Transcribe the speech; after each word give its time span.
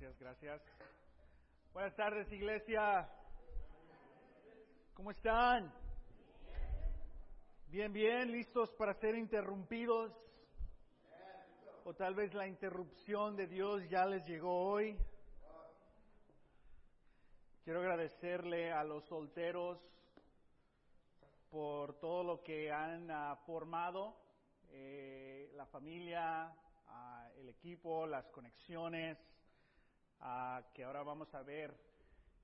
Gracias, 0.00 0.18
gracias. 0.18 0.62
Buenas 1.74 1.94
tardes, 1.94 2.32
iglesia. 2.32 3.06
¿Cómo 4.94 5.10
están? 5.10 5.70
Bien, 7.66 7.92
bien, 7.92 8.32
listos 8.32 8.72
para 8.78 8.94
ser 8.94 9.14
interrumpidos. 9.14 10.10
O 11.84 11.92
tal 11.92 12.14
vez 12.14 12.32
la 12.32 12.46
interrupción 12.46 13.36
de 13.36 13.46
Dios 13.46 13.86
ya 13.90 14.06
les 14.06 14.24
llegó 14.26 14.70
hoy. 14.70 14.96
Quiero 17.62 17.80
agradecerle 17.80 18.72
a 18.72 18.82
los 18.82 19.04
solteros 19.04 19.78
por 21.50 22.00
todo 22.00 22.24
lo 22.24 22.42
que 22.42 22.72
han 22.72 23.10
uh, 23.10 23.36
formado, 23.44 24.16
eh, 24.70 25.50
la 25.56 25.66
familia, 25.66 26.50
uh, 26.88 27.38
el 27.38 27.50
equipo, 27.50 28.06
las 28.06 28.26
conexiones, 28.30 29.18
uh, 30.22 30.62
que 30.72 30.84
ahora 30.84 31.02
vamos 31.02 31.34
a 31.34 31.42
ver 31.42 31.74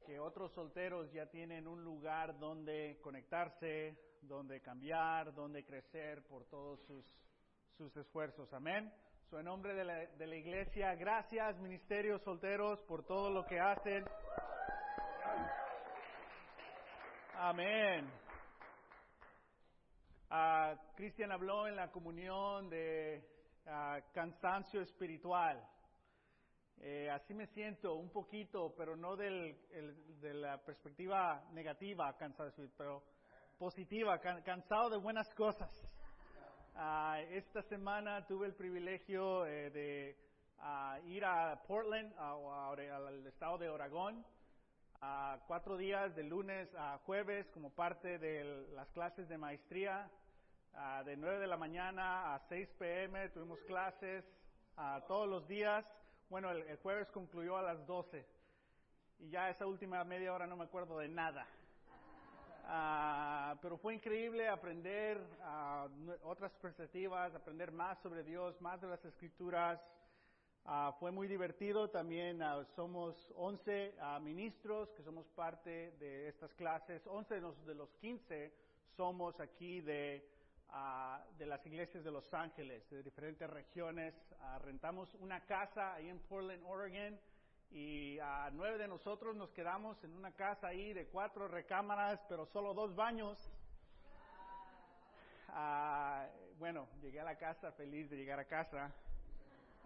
que 0.05 0.21
otros 0.21 0.53
solteros 0.53 1.11
ya 1.13 1.27
tienen 1.27 1.67
un 1.67 1.83
lugar 1.83 2.39
donde 2.39 2.99
conectarse, 3.03 3.99
donde 4.23 4.61
cambiar, 4.61 5.35
donde 5.35 5.65
crecer 5.65 6.23
por 6.27 6.45
todos 6.45 6.81
sus, 6.87 7.05
sus 7.77 7.97
esfuerzos. 7.97 8.53
Amén. 8.53 8.93
So, 9.31 9.41
en 9.41 9.47
nombre 9.47 9.75
de 9.75 9.85
la, 9.85 10.07
de 10.07 10.27
la 10.27 10.37
iglesia, 10.37 10.95
gracias, 10.95 11.59
ministerios 11.59 12.23
solteros, 12.23 12.81
por 12.83 13.05
todo 13.05 13.31
lo 13.31 13.45
que 13.45 13.59
hacen. 13.59 14.05
Amén. 17.35 18.09
Uh, 20.31 20.77
Cristian 20.95 21.33
habló 21.33 21.67
en 21.67 21.77
la 21.77 21.91
comunión 21.91 22.71
de 22.71 23.25
cansancio 24.13 24.81
espiritual. 24.81 25.61
Eh, 26.79 27.11
así 27.11 27.35
me 27.35 27.47
siento 27.47 27.95
un 27.95 28.11
poquito, 28.11 28.75
pero 28.77 28.97
no 28.97 29.17
del, 29.17 29.57
el, 29.73 30.21
de 30.21 30.35
la 30.35 30.59
perspectiva 30.59 31.43
negativa, 31.53 32.17
cansado, 32.17 32.53
pero 32.77 33.03
positiva, 33.59 34.19
can, 34.21 34.43
cansado 34.43 34.91
de 34.91 34.99
buenas 34.99 35.33
cosas. 35.35 35.71
Uh, 36.75 37.17
esta 37.31 37.63
semana 37.63 38.27
tuve 38.27 38.47
el 38.47 38.55
privilegio 38.55 39.47
eh, 39.47 39.71
de 39.71 40.17
ir 41.07 41.25
a 41.25 41.63
Portland, 41.67 42.13
al 42.19 43.27
estado 43.27 43.57
de 43.57 43.71
Oregón, 43.71 44.25
a 45.01 45.39
cuatro 45.47 45.77
días 45.77 46.15
de 46.15 46.25
lunes 46.25 46.69
a 46.75 46.99
jueves 46.99 47.49
como 47.51 47.71
parte 47.71 48.19
de 48.19 48.67
las 48.75 48.91
clases 48.91 49.29
de 49.29 49.39
maestría. 49.39 50.11
Uh, 50.75 51.03
de 51.05 51.17
9 51.17 51.39
de 51.39 51.47
la 51.47 51.57
mañana 51.57 52.35
a 52.35 52.39
6 52.51 52.69
pm 52.79 53.31
tuvimos 53.31 53.59
clases 53.63 54.23
uh, 54.77 55.01
todos 55.07 55.27
los 55.27 55.49
días. 55.49 55.87
Bueno, 56.29 56.51
el, 56.51 56.77
jueves 56.79 57.09
concluyó 57.13 57.57
a 57.57 57.63
las 57.63 57.87
12 57.87 58.27
y 59.21 59.31
ya 59.31 59.49
esa 59.49 59.65
última 59.65 60.03
media 60.03 60.33
hora 60.33 60.47
no 60.49 60.57
me 60.57 60.65
acuerdo 60.65 60.99
de 60.99 61.09
nada. 61.09 61.47
Uh, 62.65 63.57
pero 63.63 63.79
fue 63.79 63.95
increíble 63.95 64.49
aprender 64.49 65.21
otras 66.25 66.51
perspectivas, 66.55 67.33
aprender 67.33 67.71
más 67.71 68.01
sobre 68.01 68.25
Dios, 68.25 68.61
más 68.61 68.81
de 68.81 68.89
las 68.89 69.05
escrituras. 69.05 69.81
Uh, 70.65 70.91
fue 70.99 71.13
muy 71.13 71.29
divertido 71.29 71.91
también. 71.91 72.43
Uh, 72.43 72.65
somos 72.75 73.33
11 73.37 73.95
uh, 74.01 74.21
ministros 74.21 74.91
que 74.95 75.05
somos 75.05 75.29
parte 75.29 75.93
de 76.01 76.27
estas 76.27 76.53
clases. 76.55 77.07
11 77.07 77.35
de 77.35 77.41
los, 77.41 77.67
de 77.67 77.75
los 77.77 77.89
15 78.01 78.53
somos 78.97 79.39
aquí 79.39 79.81
de, 79.81 80.29
de 81.39 81.47
las 81.47 81.65
iglesias 81.67 82.05
de 82.05 82.11
Los 82.11 82.33
Ángeles, 82.35 82.89
de 82.91 83.03
diferentes 83.03 83.49
regiones. 83.49 84.15
rentamos 84.63 85.15
una 85.15 85.41
casa 85.47 85.95
ahí 85.95 86.09
en 86.09 86.19
Portland, 86.21 86.63
Oregon. 86.67 87.19
Y 87.71 88.19
a 88.21 88.51
nueve 88.53 88.79
de 88.79 88.89
nosotros 88.89 89.35
nos 89.37 89.51
quedamos 89.53 90.03
en 90.05 90.13
una 90.15 90.33
casa 90.33 90.69
ahí 90.69 90.93
de 90.93 91.07
cuatro 91.09 91.49
recámaras, 91.49 92.21
pero 92.29 92.47
solo 92.47 92.75
dos 92.75 92.95
baños. 92.95 93.39
bueno, 96.59 96.89
llegué 97.03 97.21
a 97.21 97.25
la 97.25 97.37
casa 97.37 97.73
feliz 97.73 98.09
de 98.11 98.17
llegar 98.17 98.39
a 98.39 98.45
casa 98.45 98.93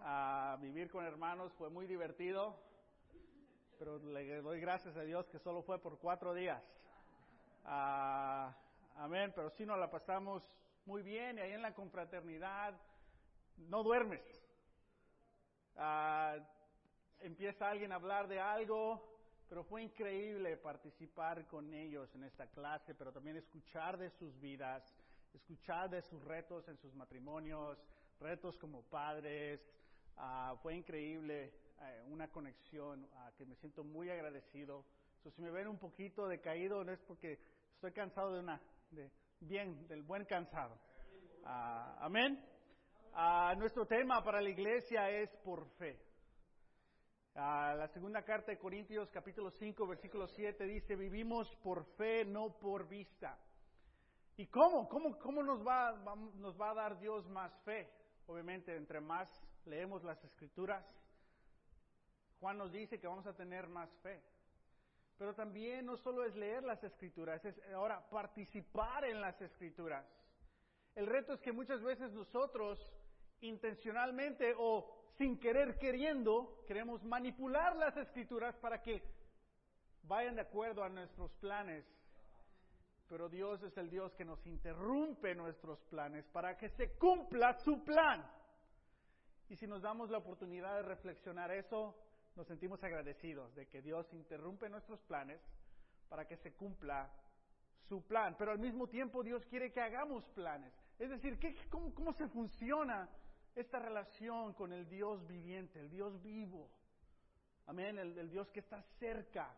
a 0.03 0.57
vivir 0.59 0.89
con 0.89 1.05
hermanos 1.05 1.53
fue 1.53 1.69
muy 1.69 1.85
divertido, 1.85 2.55
pero 3.77 3.99
le 3.99 4.41
doy 4.41 4.59
gracias 4.59 4.95
a 4.97 5.01
Dios 5.01 5.27
que 5.29 5.39
solo 5.39 5.61
fue 5.61 5.79
por 5.79 5.99
cuatro 5.99 6.33
días. 6.33 6.61
Uh, 7.65 8.51
amén, 8.95 9.31
pero 9.35 9.49
sí 9.51 9.65
nos 9.65 9.77
la 9.77 9.89
pasamos 9.89 10.43
muy 10.85 11.01
bien 11.01 11.37
y 11.37 11.41
ahí 11.41 11.53
en 11.53 11.61
la 11.61 11.73
confraternidad 11.73 12.79
no 13.57 13.83
duermes. 13.83 14.21
Uh, 15.75 16.43
empieza 17.19 17.69
alguien 17.69 17.91
a 17.91 17.95
hablar 17.95 18.27
de 18.27 18.39
algo, 18.39 19.07
pero 19.47 19.63
fue 19.63 19.83
increíble 19.83 20.57
participar 20.57 21.47
con 21.47 21.73
ellos 21.73 22.13
en 22.15 22.23
esta 22.23 22.47
clase, 22.47 22.95
pero 22.95 23.11
también 23.11 23.37
escuchar 23.37 23.97
de 23.97 24.09
sus 24.11 24.39
vidas, 24.39 24.83
escuchar 25.33 25.89
de 25.89 26.01
sus 26.01 26.23
retos 26.23 26.67
en 26.67 26.77
sus 26.77 26.93
matrimonios, 26.93 27.77
retos 28.19 28.57
como 28.57 28.81
padres, 28.83 29.61
Uh, 30.17 30.55
fue 30.57 30.75
increíble, 30.75 31.51
uh, 31.79 32.11
una 32.13 32.27
conexión 32.27 33.03
uh, 33.05 33.35
que 33.37 33.45
me 33.45 33.55
siento 33.55 33.83
muy 33.83 34.09
agradecido. 34.09 34.85
So, 35.23 35.31
si 35.31 35.41
me 35.41 35.51
ven 35.51 35.67
un 35.67 35.77
poquito 35.77 36.27
decaído, 36.27 36.83
no 36.83 36.91
es 36.91 36.99
porque 36.99 37.39
estoy 37.73 37.91
cansado 37.91 38.33
de 38.33 38.39
una, 38.39 38.61
de, 38.91 39.09
bien, 39.41 39.87
del 39.87 40.03
buen 40.03 40.25
cansado. 40.25 40.77
amén. 41.43 42.43
nuestro 43.57 43.85
tema 43.85 44.23
para 44.23 44.41
la 44.41 44.49
iglesia 44.49 45.09
es 45.09 45.35
por 45.37 45.67
fe. 45.77 45.99
la 47.33 47.87
segunda 47.93 48.23
carta 48.23 48.51
de 48.51 48.57
Corintios, 48.57 49.09
capítulo 49.11 49.49
5, 49.51 49.87
versículo 49.87 50.27
7, 50.27 50.63
dice, 50.65 50.95
vivimos 50.95 51.53
por 51.57 51.85
fe, 51.95 52.23
no 52.25 52.57
por 52.59 52.87
vista. 52.87 53.37
¿Y 54.37 54.47
cómo? 54.47 54.87
¿Cómo, 54.87 55.17
cómo 55.17 55.43
nos, 55.43 55.65
va, 55.65 55.91
nos 56.35 56.59
va 56.59 56.71
a 56.71 56.75
dar 56.75 56.99
Dios 56.99 57.27
más 57.29 57.53
fe? 57.63 57.89
Obviamente, 58.27 58.75
entre 58.75 59.01
más 59.01 59.27
leemos 59.65 60.03
las 60.03 60.23
escrituras, 60.23 60.85
Juan 62.39 62.57
nos 62.57 62.71
dice 62.71 62.99
que 62.99 63.07
vamos 63.07 63.27
a 63.27 63.35
tener 63.35 63.67
más 63.67 63.89
fe. 64.01 64.21
Pero 65.17 65.35
también 65.35 65.85
no 65.85 65.97
solo 65.97 66.25
es 66.25 66.35
leer 66.35 66.63
las 66.63 66.83
escrituras, 66.83 67.43
es 67.45 67.55
ahora 67.73 68.09
participar 68.09 69.05
en 69.05 69.21
las 69.21 69.39
escrituras. 69.41 70.05
El 70.95 71.07
reto 71.07 71.33
es 71.33 71.41
que 71.41 71.51
muchas 71.51 71.81
veces 71.81 72.11
nosotros 72.11 72.79
intencionalmente 73.41 74.53
o 74.57 75.01
sin 75.17 75.39
querer 75.39 75.77
queriendo 75.77 76.63
queremos 76.67 77.03
manipular 77.03 77.75
las 77.75 77.95
escrituras 77.97 78.55
para 78.57 78.81
que 78.81 79.01
vayan 80.03 80.35
de 80.35 80.41
acuerdo 80.41 80.83
a 80.83 80.89
nuestros 80.89 81.31
planes. 81.35 81.85
Pero 83.07 83.27
Dios 83.29 83.61
es 83.63 83.77
el 83.77 83.89
Dios 83.89 84.13
que 84.15 84.25
nos 84.25 84.45
interrumpe 84.47 85.35
nuestros 85.35 85.79
planes 85.85 86.25
para 86.27 86.57
que 86.57 86.69
se 86.69 86.93
cumpla 86.97 87.53
su 87.59 87.83
plan. 87.83 88.25
Y 89.49 89.55
si 89.57 89.67
nos 89.67 89.81
damos 89.81 90.09
la 90.09 90.19
oportunidad 90.19 90.77
de 90.77 90.83
reflexionar 90.83 91.51
eso, 91.51 91.93
nos 92.35 92.47
sentimos 92.47 92.83
agradecidos 92.83 93.53
de 93.55 93.67
que 93.67 93.81
Dios 93.81 94.11
interrumpe 94.13 94.69
nuestros 94.69 95.01
planes 95.01 95.41
para 96.09 96.27
que 96.27 96.37
se 96.37 96.53
cumpla 96.53 97.11
su 97.87 98.01
plan. 98.03 98.35
Pero 98.37 98.51
al 98.51 98.59
mismo 98.59 98.87
tiempo 98.87 99.23
Dios 99.23 99.45
quiere 99.45 99.71
que 99.71 99.81
hagamos 99.81 100.23
planes. 100.29 100.73
Es 100.99 101.09
decir, 101.09 101.39
¿qué, 101.39 101.55
cómo, 101.69 101.93
cómo, 101.93 102.13
se 102.13 102.27
funciona 102.27 103.09
esta 103.55 103.79
relación 103.79 104.53
con 104.53 104.71
el 104.71 104.87
Dios 104.87 105.25
viviente, 105.27 105.79
el 105.79 105.89
Dios 105.89 106.21
vivo? 106.21 106.69
Amén, 107.67 107.97
el, 107.97 108.29
Dios 108.29 108.49
que 108.49 108.59
está 108.59 108.81
cerca. 108.99 109.55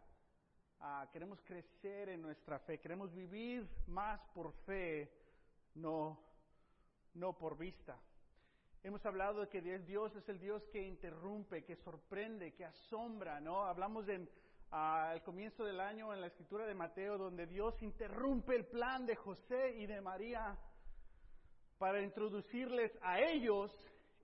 Ah, 0.80 1.08
queremos 1.12 1.42
crecer 1.42 2.10
en 2.10 2.22
nuestra 2.22 2.60
fe, 2.60 2.80
queremos 2.80 3.14
vivir 3.14 3.68
más 3.88 4.20
por 4.34 4.52
fe, 4.66 5.12
no, 5.76 6.20
no 7.14 7.38
por 7.38 7.58
vista. 7.58 7.98
Hemos 8.84 9.06
hablado 9.06 9.40
de 9.40 9.48
que 9.48 9.62
Dios 9.62 10.14
es 10.14 10.28
el 10.28 10.40
Dios 10.42 10.62
que 10.68 10.82
interrumpe, 10.86 11.64
que 11.64 11.78
sorprende, 11.78 12.54
que 12.54 12.66
asombra, 12.66 13.40
¿no? 13.40 13.64
Hablamos 13.64 14.10
en, 14.10 14.30
al 14.72 15.24
comienzo 15.24 15.64
del 15.64 15.80
año 15.80 16.14
en 16.14 16.20
la 16.20 16.28
escritura 16.28 16.66
de 16.66 16.74
Mateo, 16.76 17.18
donde 17.18 17.48
Dios 17.48 17.82
interrumpe 17.82 18.58
el 18.58 18.66
plan 18.66 19.06
de 19.06 19.16
José 19.16 19.78
y 19.78 19.86
de 19.86 20.02
María 20.02 20.58
para 21.78 22.02
introducirles 22.02 22.92
a 23.02 23.22
ellos 23.22 23.72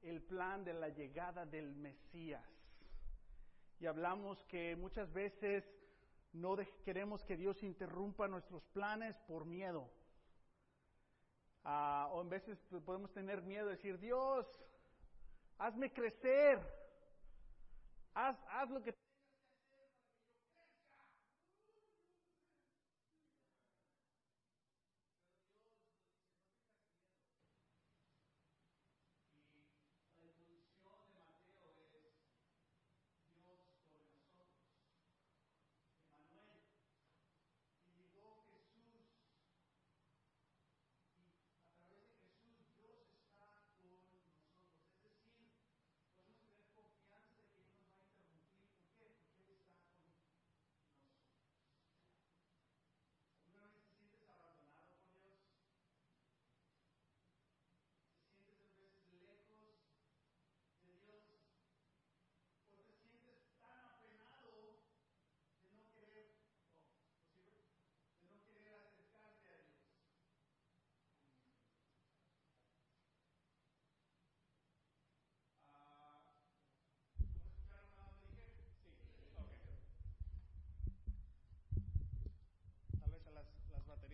el 0.01 0.21
plan 0.23 0.65
de 0.65 0.73
la 0.73 0.89
llegada 0.89 1.45
del 1.45 1.73
Mesías. 1.75 2.45
Y 3.79 3.85
hablamos 3.85 4.43
que 4.43 4.75
muchas 4.75 5.09
veces 5.13 5.63
no 6.33 6.57
queremos 6.83 7.23
que 7.23 7.37
Dios 7.37 7.63
interrumpa 7.63 8.27
nuestros 8.27 8.61
planes 8.73 9.15
por 9.25 9.45
miedo. 9.45 9.89
Uh, 11.65 12.07
o 12.13 12.21
en 12.21 12.29
veces 12.29 12.57
podemos 12.85 13.11
tener 13.11 13.41
miedo 13.41 13.65
de 13.65 13.75
decir, 13.75 13.99
Dios, 13.99 14.47
hazme 15.57 15.91
crecer, 15.91 16.59
haz, 18.13 18.37
haz 18.49 18.69
lo 18.69 18.81
que 18.81 18.93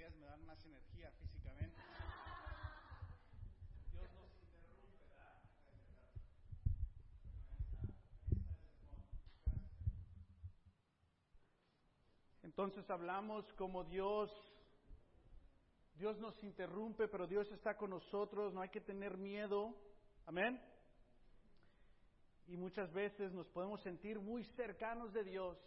dan 0.05 0.25
más 0.45 0.63
energía 0.65 1.11
físicamente. 1.11 1.81
Dios 3.91 4.09
nos 4.13 4.31
interrumpe, 4.41 4.95
¿verdad? 4.99 5.41
Entonces 12.43 12.89
hablamos 12.89 13.51
como 13.53 13.83
Dios, 13.85 14.31
Dios 15.95 16.17
nos 16.19 16.41
interrumpe, 16.43 17.07
pero 17.07 17.27
Dios 17.27 17.51
está 17.51 17.75
con 17.75 17.89
nosotros, 17.89 18.53
no 18.53 18.61
hay 18.61 18.69
que 18.69 18.81
tener 18.81 19.17
miedo. 19.17 19.75
Amén. 20.25 20.61
Y 22.47 22.57
muchas 22.57 22.91
veces 22.93 23.33
nos 23.33 23.47
podemos 23.49 23.81
sentir 23.81 24.19
muy 24.19 24.43
cercanos 24.55 25.11
de 25.13 25.23
Dios 25.23 25.57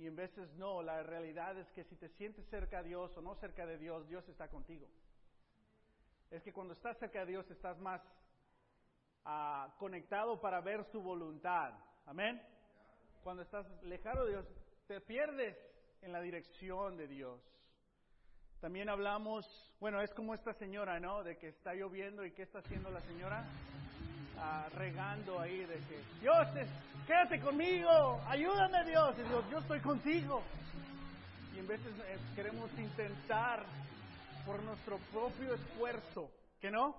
y 0.00 0.06
en 0.06 0.16
veces 0.16 0.50
no. 0.54 0.82
La 0.82 1.02
realidad 1.02 1.56
es 1.58 1.70
que 1.72 1.84
si 1.84 1.94
te 1.96 2.08
sientes 2.08 2.46
cerca 2.48 2.82
de 2.82 2.88
Dios 2.88 3.14
o 3.16 3.20
no 3.20 3.34
cerca 3.36 3.66
de 3.66 3.76
Dios, 3.76 4.08
Dios 4.08 4.26
está 4.28 4.48
contigo. 4.48 4.88
Es 6.30 6.42
que 6.42 6.52
cuando 6.52 6.72
estás 6.72 6.98
cerca 6.98 7.20
de 7.20 7.32
Dios 7.32 7.50
estás 7.50 7.78
más 7.78 8.00
ah, 9.26 9.74
conectado 9.78 10.40
para 10.40 10.62
ver 10.62 10.84
su 10.90 11.02
voluntad. 11.02 11.74
Amén. 12.06 12.40
Cuando 13.22 13.42
estás 13.42 13.66
lejano 13.82 14.24
de 14.24 14.30
Dios, 14.30 14.46
te 14.86 15.00
pierdes 15.02 15.56
en 16.00 16.12
la 16.12 16.22
dirección 16.22 16.96
de 16.96 17.06
Dios. 17.06 17.42
También 18.60 18.88
hablamos, 18.88 19.46
bueno, 19.80 20.00
es 20.00 20.12
como 20.14 20.34
esta 20.34 20.54
señora, 20.54 20.98
¿no? 20.98 21.22
De 21.22 21.36
que 21.36 21.48
está 21.48 21.74
lloviendo 21.74 22.24
y 22.24 22.32
¿qué 22.32 22.42
está 22.42 22.60
haciendo 22.60 22.90
la 22.90 23.00
señora? 23.02 23.44
Ah, 24.42 24.68
regando 24.74 25.38
ahí 25.38 25.64
de 25.66 25.74
que, 25.74 26.02
Dios, 26.20 26.48
quédate 27.06 27.40
conmigo, 27.40 28.20
ayúdame 28.26 28.84
Dios. 28.86 29.14
Y 29.18 29.28
Dios, 29.28 29.44
yo 29.50 29.58
estoy 29.58 29.80
contigo. 29.80 30.42
Y 31.54 31.58
en 31.58 31.66
veces 31.66 31.92
eh, 32.06 32.18
queremos 32.34 32.70
intentar 32.78 33.66
por 34.46 34.62
nuestro 34.62 34.98
propio 35.12 35.54
esfuerzo, 35.54 36.30
¿que 36.58 36.70
no? 36.70 36.96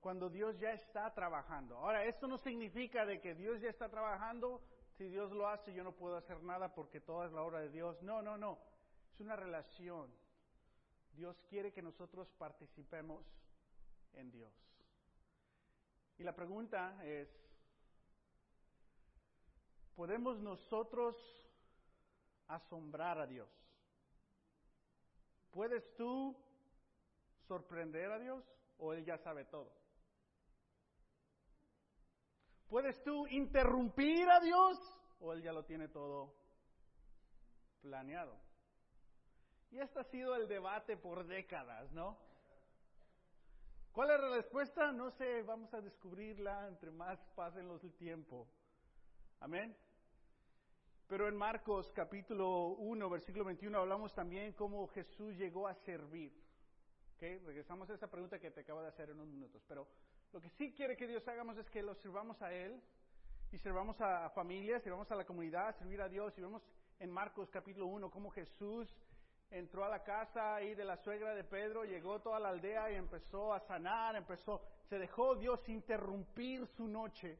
Cuando 0.00 0.28
Dios 0.28 0.58
ya 0.58 0.72
está 0.72 1.12
trabajando. 1.14 1.78
Ahora, 1.78 2.04
esto 2.04 2.26
no 2.26 2.36
significa 2.36 3.06
de 3.06 3.20
que 3.20 3.34
Dios 3.34 3.60
ya 3.62 3.70
está 3.70 3.88
trabajando, 3.88 4.60
si 4.98 5.08
Dios 5.08 5.32
lo 5.32 5.48
hace 5.48 5.72
yo 5.72 5.82
no 5.82 5.92
puedo 5.92 6.16
hacer 6.16 6.42
nada 6.42 6.74
porque 6.74 7.00
toda 7.00 7.26
es 7.26 7.32
la 7.32 7.40
obra 7.40 7.60
de 7.60 7.70
Dios. 7.70 8.02
No, 8.02 8.20
no, 8.20 8.36
no. 8.36 8.58
Es 9.14 9.20
una 9.20 9.34
relación. 9.34 10.10
Dios 11.14 11.42
quiere 11.48 11.72
que 11.72 11.80
nosotros 11.80 12.28
participemos 12.38 13.24
en 14.12 14.30
Dios. 14.30 14.69
Y 16.20 16.22
la 16.22 16.34
pregunta 16.34 17.02
es, 17.02 17.30
¿podemos 19.96 20.38
nosotros 20.38 21.16
asombrar 22.46 23.18
a 23.18 23.26
Dios? 23.26 23.48
¿Puedes 25.50 25.96
tú 25.96 26.36
sorprender 27.48 28.12
a 28.12 28.18
Dios 28.18 28.44
o 28.76 28.92
Él 28.92 29.02
ya 29.02 29.16
sabe 29.16 29.46
todo? 29.46 29.72
¿Puedes 32.68 33.02
tú 33.02 33.26
interrumpir 33.28 34.28
a 34.28 34.40
Dios 34.40 34.78
o 35.20 35.32
Él 35.32 35.40
ya 35.40 35.54
lo 35.54 35.64
tiene 35.64 35.88
todo 35.88 36.34
planeado? 37.80 38.36
Y 39.70 39.78
este 39.78 40.00
ha 40.00 40.04
sido 40.04 40.36
el 40.36 40.48
debate 40.48 40.98
por 40.98 41.26
décadas, 41.26 41.90
¿no? 41.92 42.18
¿Cuál 43.92 44.12
es 44.12 44.20
la 44.20 44.36
respuesta? 44.36 44.92
No 44.92 45.10
sé, 45.10 45.42
vamos 45.42 45.74
a 45.74 45.80
descubrirla 45.80 46.68
entre 46.68 46.92
más 46.92 47.18
pasen 47.34 47.66
los 47.66 47.80
tiempo. 47.96 48.46
Amén. 49.40 49.76
Pero 51.08 51.26
en 51.26 51.34
Marcos 51.34 51.90
capítulo 51.92 52.68
1, 52.68 53.10
versículo 53.10 53.44
21, 53.44 53.76
hablamos 53.76 54.14
también 54.14 54.52
cómo 54.52 54.86
Jesús 54.88 55.36
llegó 55.36 55.66
a 55.66 55.74
servir. 55.74 56.32
¿Okay? 57.16 57.38
Regresamos 57.38 57.90
a 57.90 57.94
esa 57.94 58.08
pregunta 58.08 58.38
que 58.38 58.52
te 58.52 58.60
acabo 58.60 58.80
de 58.80 58.88
hacer 58.88 59.10
en 59.10 59.16
unos 59.16 59.26
minutos. 59.26 59.60
Pero 59.66 59.88
lo 60.32 60.40
que 60.40 60.50
sí 60.50 60.72
quiere 60.72 60.96
que 60.96 61.08
Dios 61.08 61.26
hagamos 61.26 61.58
es 61.58 61.68
que 61.68 61.82
lo 61.82 61.96
sirvamos 61.96 62.40
a 62.42 62.52
Él 62.52 62.80
y 63.50 63.58
sirvamos 63.58 64.00
a 64.00 64.30
familias, 64.30 64.84
sirvamos 64.84 65.10
a 65.10 65.16
la 65.16 65.24
comunidad, 65.24 65.76
servir 65.78 66.00
a 66.00 66.08
Dios. 66.08 66.32
Y 66.38 66.42
vemos 66.42 66.62
en 67.00 67.10
Marcos 67.10 67.50
capítulo 67.50 67.86
1 67.86 68.08
cómo 68.08 68.30
Jesús 68.30 68.96
entró 69.50 69.84
a 69.84 69.88
la 69.88 70.02
casa 70.02 70.56
ahí 70.56 70.74
de 70.74 70.84
la 70.84 70.96
suegra 70.96 71.34
de 71.34 71.44
Pedro, 71.44 71.84
llegó 71.84 72.20
toda 72.20 72.38
la 72.38 72.50
aldea 72.50 72.90
y 72.92 72.94
empezó 72.94 73.52
a 73.52 73.60
sanar, 73.60 74.16
empezó, 74.16 74.62
se 74.88 74.98
dejó 74.98 75.34
Dios 75.34 75.68
interrumpir 75.68 76.66
su 76.68 76.86
noche 76.86 77.38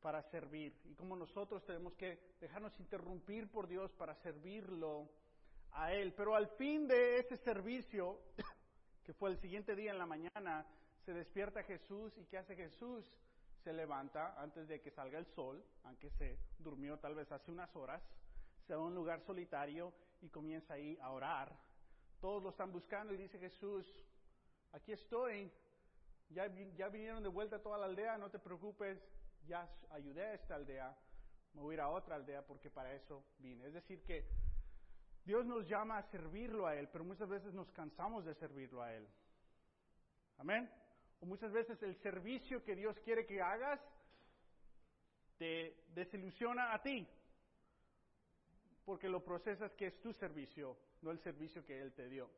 para 0.00 0.22
servir. 0.22 0.74
Y 0.84 0.94
como 0.94 1.16
nosotros 1.16 1.64
tenemos 1.64 1.94
que 1.94 2.18
dejarnos 2.40 2.78
interrumpir 2.80 3.50
por 3.50 3.66
Dios 3.66 3.90
para 3.92 4.14
servirlo 4.16 5.08
a 5.72 5.92
Él. 5.92 6.12
Pero 6.14 6.34
al 6.34 6.48
fin 6.48 6.86
de 6.86 7.18
ese 7.18 7.36
servicio, 7.38 8.18
que 9.04 9.14
fue 9.14 9.30
el 9.30 9.38
siguiente 9.38 9.74
día 9.74 9.92
en 9.92 9.98
la 9.98 10.06
mañana, 10.06 10.66
se 11.06 11.14
despierta 11.14 11.62
Jesús 11.62 12.16
y 12.18 12.26
¿qué 12.26 12.38
hace 12.38 12.54
Jesús? 12.54 13.10
Se 13.64 13.72
levanta 13.72 14.34
antes 14.40 14.68
de 14.68 14.80
que 14.80 14.90
salga 14.90 15.18
el 15.18 15.26
sol, 15.26 15.64
aunque 15.84 16.10
se 16.10 16.36
durmió 16.58 16.98
tal 16.98 17.14
vez 17.14 17.30
hace 17.30 17.50
unas 17.50 17.74
horas, 17.76 18.02
se 18.66 18.74
va 18.74 18.82
a 18.82 18.84
un 18.84 18.94
lugar 18.94 19.20
solitario 19.20 19.92
y 20.22 20.28
comienza 20.30 20.74
ahí 20.74 20.98
a 21.02 21.10
orar. 21.10 21.52
Todos 22.20 22.42
lo 22.42 22.50
están 22.50 22.72
buscando 22.72 23.12
y 23.12 23.16
dice 23.16 23.38
Jesús, 23.38 23.84
aquí 24.72 24.92
estoy, 24.92 25.52
ya, 26.30 26.46
ya 26.76 26.88
vinieron 26.88 27.22
de 27.22 27.28
vuelta 27.28 27.56
a 27.56 27.62
toda 27.62 27.78
la 27.78 27.86
aldea, 27.86 28.16
no 28.16 28.30
te 28.30 28.38
preocupes, 28.38 28.98
ya 29.46 29.68
ayudé 29.90 30.24
a 30.24 30.34
esta 30.34 30.54
aldea, 30.54 30.96
me 31.54 31.60
voy 31.60 31.72
a 31.72 31.74
ir 31.74 31.80
a 31.80 31.88
otra 31.88 32.14
aldea 32.14 32.46
porque 32.46 32.70
para 32.70 32.94
eso 32.94 33.24
vine. 33.38 33.66
Es 33.66 33.74
decir, 33.74 34.02
que 34.04 34.26
Dios 35.24 35.44
nos 35.44 35.68
llama 35.68 35.98
a 35.98 36.02
servirlo 36.10 36.66
a 36.66 36.76
Él, 36.76 36.88
pero 36.88 37.04
muchas 37.04 37.28
veces 37.28 37.52
nos 37.52 37.70
cansamos 37.72 38.24
de 38.24 38.34
servirlo 38.34 38.82
a 38.82 38.92
Él. 38.94 39.06
Amén. 40.38 40.70
O 41.20 41.26
muchas 41.26 41.52
veces 41.52 41.80
el 41.82 41.96
servicio 41.96 42.64
que 42.64 42.74
Dios 42.74 42.98
quiere 43.00 43.26
que 43.26 43.40
hagas 43.40 43.80
te 45.38 45.84
desilusiona 45.88 46.72
a 46.72 46.82
ti, 46.82 47.08
porque 48.84 49.08
lo 49.08 49.22
procesas 49.22 49.72
que 49.74 49.86
es 49.88 50.00
tu 50.00 50.12
servicio, 50.12 50.76
no 51.02 51.10
el 51.10 51.18
servicio 51.20 51.64
que 51.64 51.80
Él 51.80 51.92
te 51.92 52.08
dio. 52.08 52.30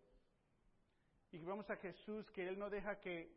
Y 1.33 1.39
vemos 1.39 1.69
a 1.71 1.77
Jesús 1.77 2.31
que 2.31 2.47
Él 2.47 2.59
no 2.59 2.71
deja 2.71 3.01
que 3.01 3.33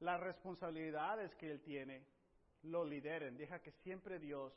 las 0.00 0.20
responsabilidades 0.20 1.34
que 1.34 1.50
Él 1.50 1.60
tiene 1.60 2.04
lo 2.62 2.84
lideren, 2.84 3.36
deja 3.36 3.60
que 3.60 3.72
siempre 3.72 4.18
Dios 4.18 4.52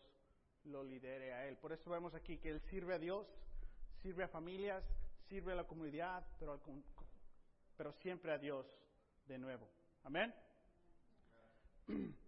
lo 0.66 0.84
lidere 0.84 1.34
a 1.34 1.48
Él. 1.48 1.58
Por 1.58 1.74
eso 1.74 1.90
vemos 1.90 2.14
aquí 2.14 2.38
que 2.38 2.50
Él 2.50 2.62
sirve 2.70 2.96
a 2.96 3.00
Dios, 3.00 3.28
sirve 4.02 4.24
a 4.24 4.28
familias, 4.28 4.84
sirve 5.28 5.54
a 5.54 5.56
la 5.56 5.66
comunidad, 5.66 6.26
pero, 6.40 6.60
pero 7.76 7.92
siempre 7.94 8.32
a 8.32 8.38
Dios 8.38 8.66
de 9.26 9.38
nuevo. 9.38 9.68
Amén. 10.04 10.34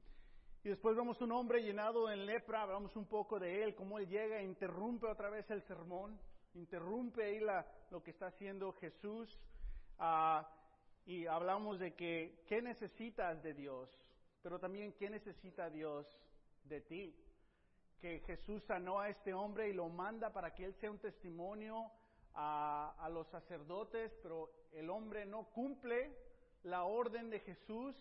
Y 0.65 0.69
después 0.69 0.95
vemos 0.95 1.21
un 1.21 1.31
hombre 1.31 1.61
llenado 1.61 2.09
en 2.09 2.25
lepra, 2.25 2.63
hablamos 2.63 2.95
un 2.95 3.05
poco 3.05 3.37
de 3.37 3.61
él, 3.61 3.75
cómo 3.75 3.99
él 3.99 4.07
llega 4.07 4.39
e 4.39 4.43
interrumpe 4.43 5.05
otra 5.05 5.29
vez 5.29 5.47
el 5.51 5.61
sermón, 5.61 6.19
interrumpe 6.55 7.23
ahí 7.23 7.39
la, 7.39 7.63
lo 7.91 8.01
que 8.01 8.09
está 8.09 8.25
haciendo 8.25 8.73
Jesús. 8.73 9.29
Ah, 9.99 10.49
y 11.05 11.27
hablamos 11.27 11.77
de 11.77 11.93
que, 11.93 12.41
¿qué 12.47 12.63
necesitas 12.63 13.43
de 13.43 13.53
Dios? 13.53 13.87
Pero 14.41 14.57
también, 14.57 14.93
¿qué 14.93 15.07
necesita 15.07 15.69
Dios 15.69 16.07
de 16.63 16.81
ti? 16.81 17.15
Que 18.01 18.21
Jesús 18.21 18.63
sanó 18.63 18.99
a 18.99 19.09
este 19.09 19.35
hombre 19.35 19.69
y 19.69 19.73
lo 19.73 19.87
manda 19.89 20.33
para 20.33 20.55
que 20.55 20.65
él 20.65 20.73
sea 20.73 20.89
un 20.89 20.97
testimonio 20.97 21.91
a, 22.33 22.95
a 22.97 23.07
los 23.09 23.27
sacerdotes, 23.27 24.11
pero 24.23 24.49
el 24.71 24.89
hombre 24.89 25.27
no 25.27 25.43
cumple 25.51 26.11
la 26.63 26.85
orden 26.85 27.29
de 27.29 27.39
Jesús 27.41 27.95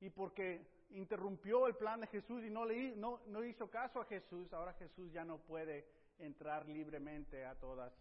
y 0.00 0.10
porque 0.10 0.79
interrumpió 0.90 1.66
el 1.66 1.76
plan 1.76 2.00
de 2.00 2.06
Jesús 2.08 2.42
y 2.44 2.50
no, 2.50 2.64
le, 2.64 2.96
no, 2.96 3.20
no 3.26 3.44
hizo 3.44 3.70
caso 3.70 4.00
a 4.00 4.04
Jesús, 4.06 4.52
ahora 4.52 4.72
Jesús 4.74 5.12
ya 5.12 5.24
no 5.24 5.38
puede 5.38 5.86
entrar 6.18 6.68
libremente 6.68 7.44
a 7.44 7.54
todas 7.54 7.92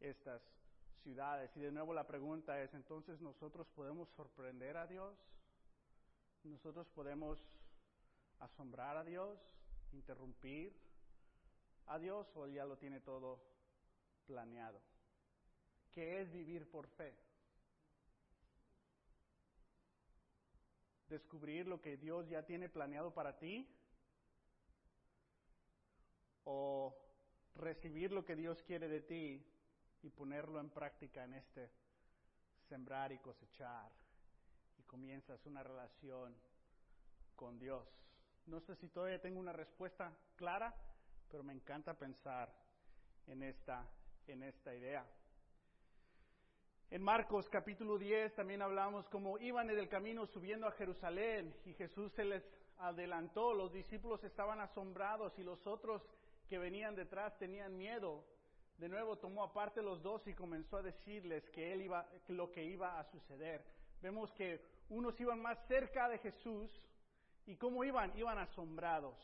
estas 0.00 0.42
ciudades. 1.02 1.50
Y 1.56 1.60
de 1.60 1.72
nuevo 1.72 1.92
la 1.94 2.06
pregunta 2.06 2.60
es, 2.62 2.72
entonces 2.74 3.20
nosotros 3.20 3.66
podemos 3.74 4.08
sorprender 4.10 4.76
a 4.76 4.86
Dios, 4.86 5.16
nosotros 6.44 6.88
podemos 6.88 7.38
asombrar 8.40 8.96
a 8.96 9.04
Dios, 9.04 9.38
interrumpir 9.92 10.76
a 11.86 11.98
Dios 11.98 12.26
o 12.34 12.46
ya 12.48 12.64
lo 12.64 12.76
tiene 12.76 13.00
todo 13.00 13.40
planeado. 14.26 14.80
¿Qué 15.92 16.20
es 16.20 16.32
vivir 16.32 16.70
por 16.70 16.86
fe? 16.88 17.14
Descubrir 21.12 21.68
lo 21.68 21.80
que 21.80 21.98
Dios 21.98 22.26
ya 22.28 22.42
tiene 22.44 22.68
planeado 22.68 23.12
para 23.12 23.38
ti 23.38 23.68
o 26.44 26.96
recibir 27.54 28.12
lo 28.12 28.24
que 28.24 28.34
Dios 28.34 28.62
quiere 28.62 28.88
de 28.88 29.00
ti 29.02 29.46
y 30.02 30.10
ponerlo 30.10 30.58
en 30.58 30.70
práctica 30.70 31.24
en 31.24 31.34
este 31.34 31.70
sembrar 32.68 33.12
y 33.12 33.18
cosechar 33.18 33.92
y 34.78 34.82
comienzas 34.84 35.44
una 35.44 35.62
relación 35.62 36.34
con 37.36 37.58
Dios. 37.58 37.86
No 38.46 38.60
sé 38.60 38.74
si 38.76 38.88
todavía 38.88 39.20
tengo 39.20 39.38
una 39.38 39.52
respuesta 39.52 40.10
clara, 40.36 40.74
pero 41.30 41.44
me 41.44 41.52
encanta 41.52 41.94
pensar 41.94 42.52
en 43.26 43.42
esta, 43.42 43.86
en 44.26 44.42
esta 44.42 44.74
idea. 44.74 45.04
En 46.92 47.02
Marcos 47.02 47.48
capítulo 47.48 47.96
10 47.96 48.34
también 48.34 48.60
hablamos 48.60 49.08
como 49.08 49.38
iban 49.38 49.70
en 49.70 49.78
el 49.78 49.88
camino 49.88 50.26
subiendo 50.26 50.66
a 50.66 50.72
Jerusalén 50.72 51.54
y 51.64 51.72
Jesús 51.72 52.12
se 52.12 52.22
les 52.22 52.44
adelantó, 52.80 53.54
los 53.54 53.72
discípulos 53.72 54.22
estaban 54.24 54.60
asombrados 54.60 55.32
y 55.38 55.42
los 55.42 55.66
otros 55.66 56.02
que 56.50 56.58
venían 56.58 56.94
detrás 56.94 57.34
tenían 57.38 57.78
miedo. 57.78 58.26
De 58.76 58.90
nuevo 58.90 59.16
tomó 59.16 59.42
aparte 59.42 59.80
los 59.80 60.02
dos 60.02 60.26
y 60.26 60.34
comenzó 60.34 60.76
a 60.76 60.82
decirles 60.82 61.48
que 61.48 61.72
él 61.72 61.80
iba, 61.80 62.06
lo 62.28 62.52
que 62.52 62.62
iba 62.62 63.00
a 63.00 63.04
suceder. 63.04 63.64
Vemos 64.02 64.30
que 64.34 64.60
unos 64.90 65.18
iban 65.18 65.40
más 65.40 65.58
cerca 65.68 66.10
de 66.10 66.18
Jesús 66.18 66.70
y 67.46 67.56
cómo 67.56 67.84
iban, 67.84 68.12
iban 68.18 68.36
asombrados. 68.36 69.16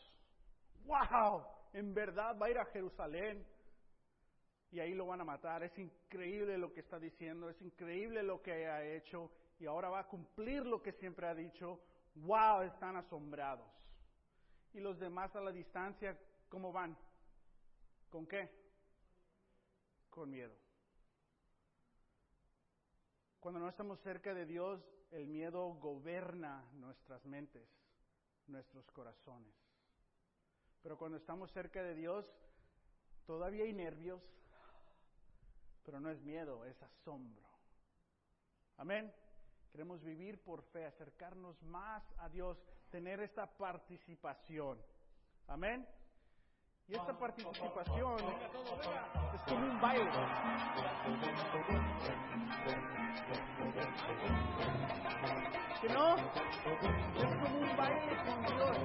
¡Wow! 0.87 1.44
En 1.75 1.92
verdad 1.92 2.34
va 2.40 2.46
a 2.46 2.50
ir 2.50 2.58
a 2.58 2.64
Jerusalén 2.64 3.46
y 4.70 4.80
ahí 4.80 4.94
lo 4.94 5.06
van 5.06 5.20
a 5.20 5.25
matar. 5.25 5.62
Es 5.62 5.78
increíble 5.78 6.58
lo 6.58 6.72
que 6.72 6.80
está 6.80 6.98
diciendo, 6.98 7.48
es 7.48 7.60
increíble 7.62 8.22
lo 8.22 8.42
que 8.42 8.66
ha 8.66 8.84
hecho 8.84 9.30
y 9.58 9.66
ahora 9.66 9.88
va 9.88 10.00
a 10.00 10.06
cumplir 10.06 10.64
lo 10.64 10.82
que 10.82 10.92
siempre 10.92 11.26
ha 11.26 11.34
dicho. 11.34 11.80
¡Wow! 12.14 12.62
Están 12.62 12.96
asombrados. 12.96 13.66
Y 14.75 14.80
los 14.80 14.98
demás 14.98 15.34
a 15.34 15.40
la 15.40 15.50
distancia, 15.50 16.18
¿cómo 16.48 16.72
van? 16.72 16.96
¿Con 18.10 18.26
qué? 18.26 18.48
Con 20.10 20.30
miedo. 20.30 20.54
Cuando 23.40 23.60
no 23.60 23.68
estamos 23.68 24.00
cerca 24.00 24.34
de 24.34 24.46
Dios, 24.46 24.80
el 25.10 25.26
miedo 25.26 25.75
gobierna 25.75 26.64
nuestras 26.75 27.25
mentes, 27.25 27.68
nuestros 28.46 28.90
corazones. 28.90 29.54
Pero 30.82 30.98
cuando 30.98 31.18
estamos 31.18 31.50
cerca 31.52 31.82
de 31.82 31.94
Dios, 31.94 32.30
todavía 33.26 33.64
hay 33.64 33.72
nervios, 33.72 34.22
pero 35.88 36.00
no 36.00 36.11
es 36.11 36.21
miedo, 36.21 36.66
es 36.66 36.83
asombro. 36.83 37.49
Amén. 38.76 39.11
Queremos 39.73 40.04
vivir 40.04 40.38
por 40.42 40.62
fe, 40.64 40.85
acercarnos 40.85 41.62
más 41.62 42.04
a 42.18 42.28
Dios, 42.28 42.62
tener 42.90 43.21
esta 43.21 43.47
participación. 43.47 44.78
Amén. 45.47 45.88
Y 46.88 46.95
esta 46.95 47.18
participación 47.18 48.16
es 49.35 49.42
como 49.45 49.66
un 49.66 49.80
baile. 49.80 50.11
¿Que 55.80 55.88
no? 55.88 56.16
Es 56.16 56.59
como 57.25 57.59
un 57.61 57.76
baile 57.78 58.16
con 58.26 58.42
Dios. 58.45 58.76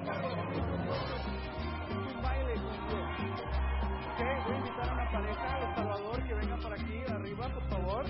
Es 2.06 2.14
un 2.14 2.22
baile 2.22 2.54
con 2.54 2.88
Dios. 2.88 3.83
Voy 4.16 4.26
a 4.26 4.58
invitar 4.58 4.88
a 4.88 4.92
una 4.92 5.10
pareja 5.10 5.58
de 5.58 5.74
Salvador 5.74 6.24
que 6.26 6.34
venga 6.34 6.56
por 6.58 6.72
aquí 6.72 7.04
arriba, 7.08 7.48
por 7.48 7.68
favor. 7.68 8.04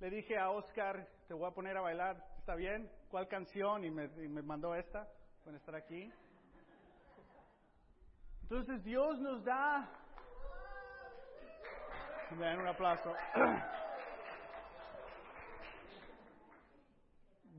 Le 0.00 0.10
dije 0.10 0.38
a 0.38 0.50
Oscar, 0.50 1.06
te 1.28 1.34
voy 1.34 1.46
a 1.46 1.50
poner 1.50 1.76
a 1.76 1.82
bailar, 1.82 2.16
¿está 2.38 2.54
bien? 2.54 2.90
¿Cuál 3.10 3.28
canción? 3.28 3.84
Y 3.84 3.90
me, 3.90 4.04
y 4.04 4.28
me 4.28 4.40
mandó 4.40 4.74
esta, 4.74 5.06
pueden 5.44 5.60
estar 5.60 5.74
aquí. 5.74 6.10
Entonces 8.42 8.82
Dios 8.82 9.18
nos 9.20 9.44
da... 9.44 9.88
Me 12.38 12.56
un 12.56 12.66
aplauso. 12.66 13.14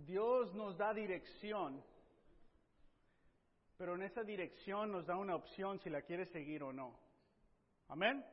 Dios 0.05 0.53
nos 0.53 0.77
da 0.77 0.93
dirección, 0.93 1.83
pero 3.77 3.95
en 3.95 4.03
esa 4.03 4.23
dirección 4.23 4.91
nos 4.91 5.05
da 5.05 5.15
una 5.15 5.35
opción 5.35 5.79
si 5.79 5.89
la 5.89 6.01
quiere 6.01 6.25
seguir 6.25 6.63
o 6.63 6.71
no. 6.71 6.97
Amén. 7.87 8.23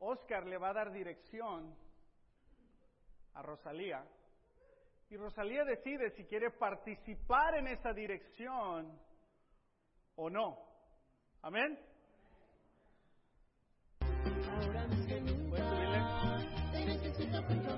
Oscar 0.00 0.46
le 0.46 0.58
va 0.58 0.70
a 0.70 0.74
dar 0.74 0.92
dirección 0.92 1.74
a 3.34 3.42
Rosalía 3.42 4.04
y 5.10 5.16
Rosalía 5.16 5.64
decide 5.64 6.10
si 6.10 6.24
quiere 6.24 6.50
participar 6.50 7.56
en 7.56 7.68
esa 7.68 7.92
dirección 7.92 8.98
o 10.16 10.30
no. 10.30 10.58
Amén. 11.42 11.78
Ahora. 17.40 17.69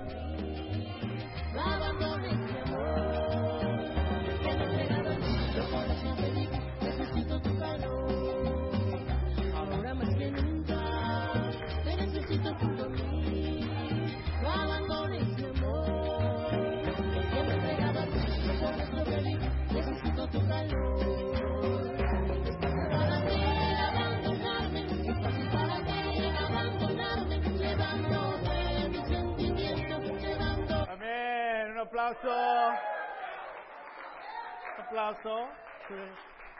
Aplauso. 34.93 35.49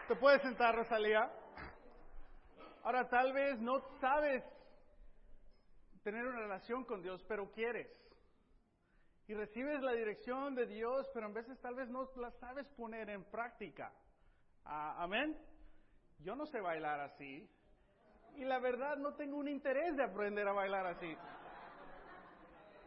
¿Te 0.07 0.15
puedes 0.15 0.41
sentar, 0.41 0.75
Rosalía? 0.75 1.31
Ahora, 2.83 3.07
tal 3.07 3.31
vez 3.31 3.59
no 3.59 3.79
sabes 3.99 4.43
tener 6.03 6.25
una 6.25 6.39
relación 6.39 6.83
con 6.83 7.01
Dios, 7.01 7.23
pero 7.27 7.51
quieres. 7.51 7.87
Y 9.27 9.33
recibes 9.33 9.81
la 9.81 9.93
dirección 9.93 10.55
de 10.55 10.65
Dios, 10.65 11.09
pero 11.13 11.27
a 11.27 11.29
veces 11.29 11.59
tal 11.61 11.75
vez 11.75 11.89
no 11.89 12.09
la 12.17 12.31
sabes 12.31 12.67
poner 12.69 13.09
en 13.09 13.23
práctica. 13.23 13.91
Ah, 14.65 15.03
amén. 15.03 15.37
Yo 16.19 16.35
no 16.35 16.45
sé 16.45 16.59
bailar 16.59 16.99
así. 16.99 17.49
Y 18.35 18.43
la 18.45 18.59
verdad 18.59 18.97
no 18.97 19.13
tengo 19.15 19.37
un 19.37 19.47
interés 19.47 19.95
de 19.95 20.03
aprender 20.03 20.47
a 20.47 20.53
bailar 20.53 20.87
así. 20.87 21.15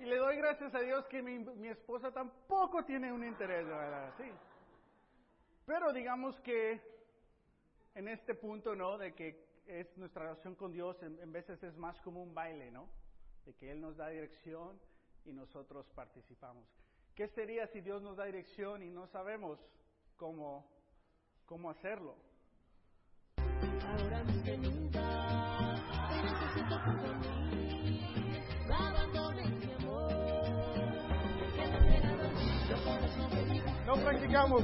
Y 0.00 0.04
le 0.04 0.16
doy 0.16 0.36
gracias 0.36 0.74
a 0.74 0.80
Dios 0.80 1.06
que 1.06 1.22
mi, 1.22 1.38
mi 1.38 1.68
esposa 1.68 2.12
tampoco 2.12 2.84
tiene 2.84 3.12
un 3.12 3.24
interés 3.24 3.66
de 3.66 3.72
bailar 3.72 4.12
así. 4.12 4.30
Pero 5.64 5.92
digamos 5.92 6.38
que 6.40 6.80
en 7.94 8.08
este 8.08 8.34
punto, 8.34 8.74
¿no? 8.74 8.98
De 8.98 9.14
que 9.14 9.46
es 9.66 9.96
nuestra 9.96 10.24
relación 10.24 10.54
con 10.54 10.70
Dios, 10.70 11.02
en, 11.02 11.32
veces 11.32 11.62
es 11.62 11.76
más 11.76 11.98
como 12.02 12.22
un 12.22 12.34
baile, 12.34 12.70
¿no? 12.70 12.88
De 13.44 13.54
que 13.54 13.72
Él 13.72 13.80
nos 13.80 13.96
da 13.96 14.08
dirección 14.08 14.78
y 15.26 15.32
nosotros 15.32 15.86
participamos. 15.94 16.64
¿Qué 17.14 17.28
sería 17.28 17.66
si 17.68 17.80
Dios 17.80 18.02
nos 18.02 18.16
da 18.16 18.24
dirección 18.24 18.82
y 18.82 18.90
no 18.90 19.06
sabemos 19.08 19.58
cómo, 20.16 20.66
cómo 21.46 21.70
hacerlo? 21.70 22.16
Ahora 23.38 24.22
No 33.86 33.94
practicamos. 33.94 34.62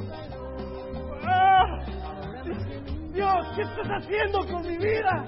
¡Ah! 1.24 1.78
Dios, 3.12 3.46
¿qué 3.54 3.62
estás 3.62 3.88
haciendo 3.88 4.46
con 4.46 4.62
mi 4.62 4.76
vida? 4.78 5.26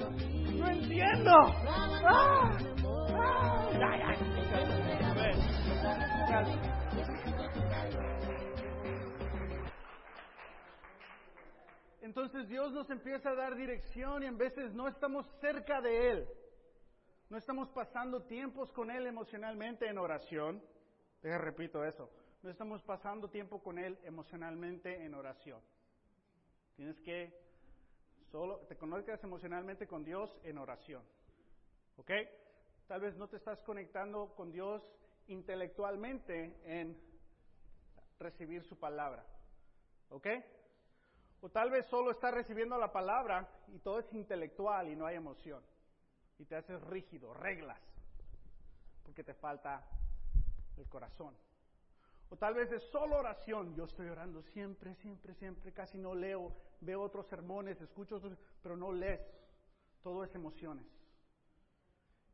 No 0.58 0.68
entiendo. 0.68 1.32
¡Ah! 1.66 1.94
¡Ah! 2.04 2.58
Entonces 12.00 12.48
Dios 12.48 12.72
nos 12.72 12.88
empieza 12.90 13.30
a 13.30 13.34
dar 13.34 13.56
dirección 13.56 14.22
y 14.22 14.26
en 14.26 14.38
veces 14.38 14.72
no 14.74 14.88
estamos 14.88 15.26
cerca 15.40 15.80
de 15.80 16.10
Él. 16.10 16.28
No 17.30 17.38
estamos 17.38 17.68
pasando 17.70 18.22
tiempos 18.22 18.70
con 18.72 18.90
Él 18.90 19.06
emocionalmente 19.06 19.88
en 19.88 19.98
oración. 19.98 20.62
Deja, 21.22 21.38
repito 21.38 21.84
eso 21.84 22.10
no 22.44 22.50
estamos 22.50 22.82
pasando 22.82 23.30
tiempo 23.30 23.62
con 23.62 23.78
Él 23.78 23.98
emocionalmente 24.04 25.02
en 25.02 25.14
oración. 25.14 25.62
Tienes 26.76 27.00
que 27.00 27.32
solo 28.30 28.58
te 28.68 28.76
conectas 28.76 29.24
emocionalmente 29.24 29.86
con 29.86 30.04
Dios 30.04 30.38
en 30.44 30.58
oración. 30.58 31.02
¿Ok? 31.96 32.10
Tal 32.86 33.00
vez 33.00 33.16
no 33.16 33.28
te 33.28 33.38
estás 33.38 33.62
conectando 33.62 34.34
con 34.34 34.52
Dios 34.52 34.82
intelectualmente 35.28 36.60
en 36.64 36.98
recibir 38.18 38.64
su 38.64 38.78
palabra. 38.78 39.24
¿Ok? 40.10 40.26
O 41.40 41.50
tal 41.50 41.70
vez 41.70 41.86
solo 41.86 42.10
estás 42.10 42.32
recibiendo 42.32 42.78
la 42.78 42.92
palabra 42.92 43.48
y 43.68 43.78
todo 43.78 43.98
es 43.98 44.12
intelectual 44.12 44.88
y 44.88 44.96
no 44.96 45.06
hay 45.06 45.16
emoción. 45.16 45.62
Y 46.38 46.46
te 46.46 46.56
haces 46.56 46.80
rígido, 46.82 47.34
reglas, 47.34 47.78
porque 49.02 49.22
te 49.22 49.34
falta 49.34 49.86
el 50.76 50.88
corazón. 50.88 51.36
O 52.30 52.36
tal 52.36 52.54
vez 52.54 52.72
es 52.72 52.82
solo 52.90 53.18
oración. 53.18 53.74
Yo 53.74 53.84
estoy 53.84 54.08
orando 54.08 54.42
siempre, 54.42 54.94
siempre, 54.96 55.34
siempre. 55.34 55.72
Casi 55.72 55.98
no 55.98 56.14
leo. 56.14 56.52
Veo 56.80 57.02
otros 57.02 57.26
sermones, 57.28 57.80
escucho 57.80 58.16
otros, 58.16 58.36
pero 58.62 58.76
no 58.76 58.90
lees. 58.90 59.20
Todo 60.02 60.24
es 60.24 60.34
emociones. 60.34 60.86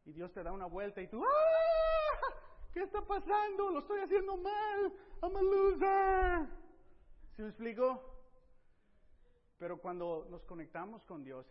Y 0.07 0.13
Dios 0.13 0.33
te 0.33 0.43
da 0.43 0.53
una 0.53 0.67
vuelta 0.67 1.03
y 1.03 1.09
tú, 1.09 1.23
¡ah! 1.25 1.80
¿Qué 2.73 2.83
está 2.83 3.01
pasando? 3.03 3.71
Lo 3.71 3.81
estoy 3.81 4.01
haciendo 4.01 4.37
mal. 4.37 4.93
I'm 5.23 5.37
a 5.37 5.43
loser. 5.43 6.49
¿Sí 7.35 7.43
me 7.43 7.49
explico? 7.49 8.03
Pero 9.59 9.79
cuando 9.79 10.27
nos 10.31 10.43
conectamos 10.45 11.05
con 11.05 11.25
Dios, 11.25 11.47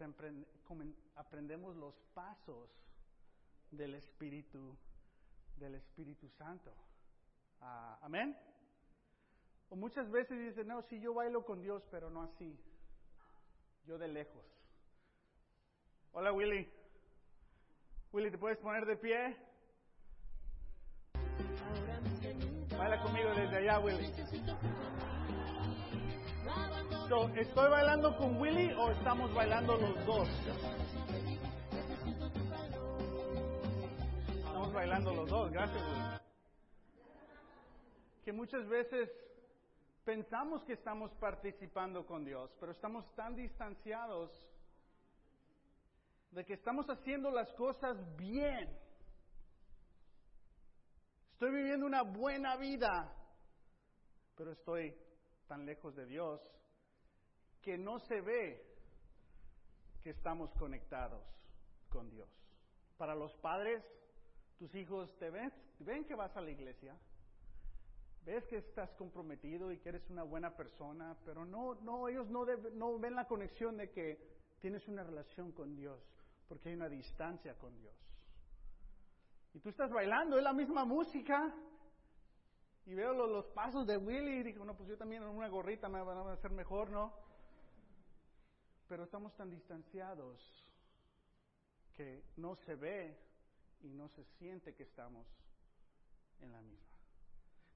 aprendemos 1.15 1.75
los 1.75 1.95
pasos 2.13 2.69
del 3.71 3.95
Espíritu, 3.95 4.75
del 5.57 5.75
Espíritu 5.75 6.29
Santo. 6.29 6.73
Ah, 7.61 7.99
amén. 8.01 8.35
O 9.69 9.75
muchas 9.75 10.09
veces 10.09 10.39
dicen, 10.39 10.67
no, 10.67 10.81
si 10.83 10.99
yo 10.99 11.13
bailo 11.13 11.45
con 11.45 11.61
Dios, 11.61 11.83
pero 11.91 12.09
no 12.09 12.23
así. 12.23 12.57
Yo 13.85 13.97
de 13.97 14.07
lejos. 14.07 14.45
Hola 16.13 16.31
Willy. 16.31 16.67
Willy, 18.11 18.31
¿te 18.31 18.37
puedes 18.37 18.57
poner 18.57 18.85
de 18.85 18.97
pie? 18.97 19.48
Baila 22.89 23.03
conmigo 23.03 23.29
desde 23.35 23.57
allá, 23.57 23.79
Willy. 23.79 24.11
¿Estoy 27.35 27.69
bailando 27.69 28.17
con 28.17 28.41
Willy 28.41 28.73
o 28.73 28.89
estamos 28.89 29.31
bailando 29.31 29.77
los 29.77 30.05
dos? 30.07 30.29
Estamos 34.37 34.73
bailando 34.73 35.13
los 35.13 35.29
dos, 35.29 35.51
gracias 35.51 35.83
Willy 35.83 36.19
que 38.25 38.33
muchas 38.33 38.67
veces 38.67 39.09
pensamos 40.03 40.63
que 40.63 40.73
estamos 40.73 41.11
participando 41.13 42.05
con 42.05 42.25
Dios, 42.25 42.51
pero 42.59 42.71
estamos 42.71 43.05
tan 43.15 43.35
distanciados 43.35 44.29
de 46.31 46.45
que 46.45 46.53
estamos 46.53 46.87
haciendo 46.89 47.31
las 47.31 47.51
cosas 47.53 47.97
bien. 48.17 48.69
Estoy 51.39 51.55
viviendo 51.55 51.85
una 51.85 52.01
buena 52.01 52.57
vida, 52.57 53.15
pero 54.35 54.51
estoy 54.51 54.93
tan 55.47 55.65
lejos 55.65 55.95
de 55.95 56.05
Dios 56.05 56.41
que 57.61 57.77
no 57.77 57.97
se 57.97 58.19
ve 58.19 58.61
que 60.03 60.09
estamos 60.09 60.53
conectados 60.55 61.23
con 61.87 62.09
Dios. 62.09 62.29
Para 62.97 63.15
los 63.15 63.33
padres, 63.37 63.81
tus 64.57 64.75
hijos 64.75 65.17
te 65.17 65.29
ven, 65.29 65.53
ven 65.79 66.03
que 66.03 66.13
vas 66.13 66.35
a 66.35 66.41
la 66.41 66.51
iglesia, 66.51 66.93
ves 68.25 68.45
que 68.47 68.57
estás 68.57 68.91
comprometido 68.95 69.71
y 69.71 69.79
que 69.79 69.87
eres 69.87 70.09
una 70.09 70.23
buena 70.23 70.57
persona, 70.57 71.15
pero 71.23 71.45
no, 71.45 71.75
no, 71.75 72.09
ellos 72.09 72.29
no, 72.29 72.45
no 72.73 72.99
ven 72.99 73.15
la 73.15 73.29
conexión 73.29 73.77
de 73.77 73.89
que 73.91 74.19
tienes 74.59 74.85
una 74.89 75.05
relación 75.05 75.53
con 75.53 75.73
Dios, 75.77 76.03
porque 76.49 76.67
hay 76.67 76.75
una 76.75 76.89
distancia 76.89 77.57
con 77.57 77.77
Dios. 77.77 78.08
Y 79.53 79.59
tú 79.59 79.69
estás 79.69 79.91
bailando, 79.91 80.37
es 80.37 80.43
la 80.43 80.53
misma 80.53 80.85
música, 80.85 81.53
y 82.89 82.95
veo 82.95 83.13
los, 83.13 83.45
pasos 83.49 83.85
de 83.85 83.97
Willy 83.97 84.39
y 84.39 84.43
digo, 84.43 84.65
no, 84.65 84.75
pues 84.75 84.89
yo 84.89 84.97
también 84.97 85.21
en 85.21 85.29
una 85.29 85.47
gorrita 85.47 85.87
me 85.87 86.01
van 86.01 86.17
a 86.17 86.33
hacer 86.33 86.49
mejor, 86.49 86.89
¿no? 86.89 87.13
Pero 88.87 89.03
estamos 89.03 89.35
tan 89.35 89.51
distanciados 89.51 90.41
que 91.95 92.23
no 92.37 92.55
se 92.55 92.73
ve 92.73 93.15
y 93.81 93.89
no 93.89 94.09
se 94.09 94.23
siente 94.39 94.73
que 94.73 94.81
estamos 94.81 95.27
en 96.39 96.51
la 96.51 96.61
misma. 96.61 96.89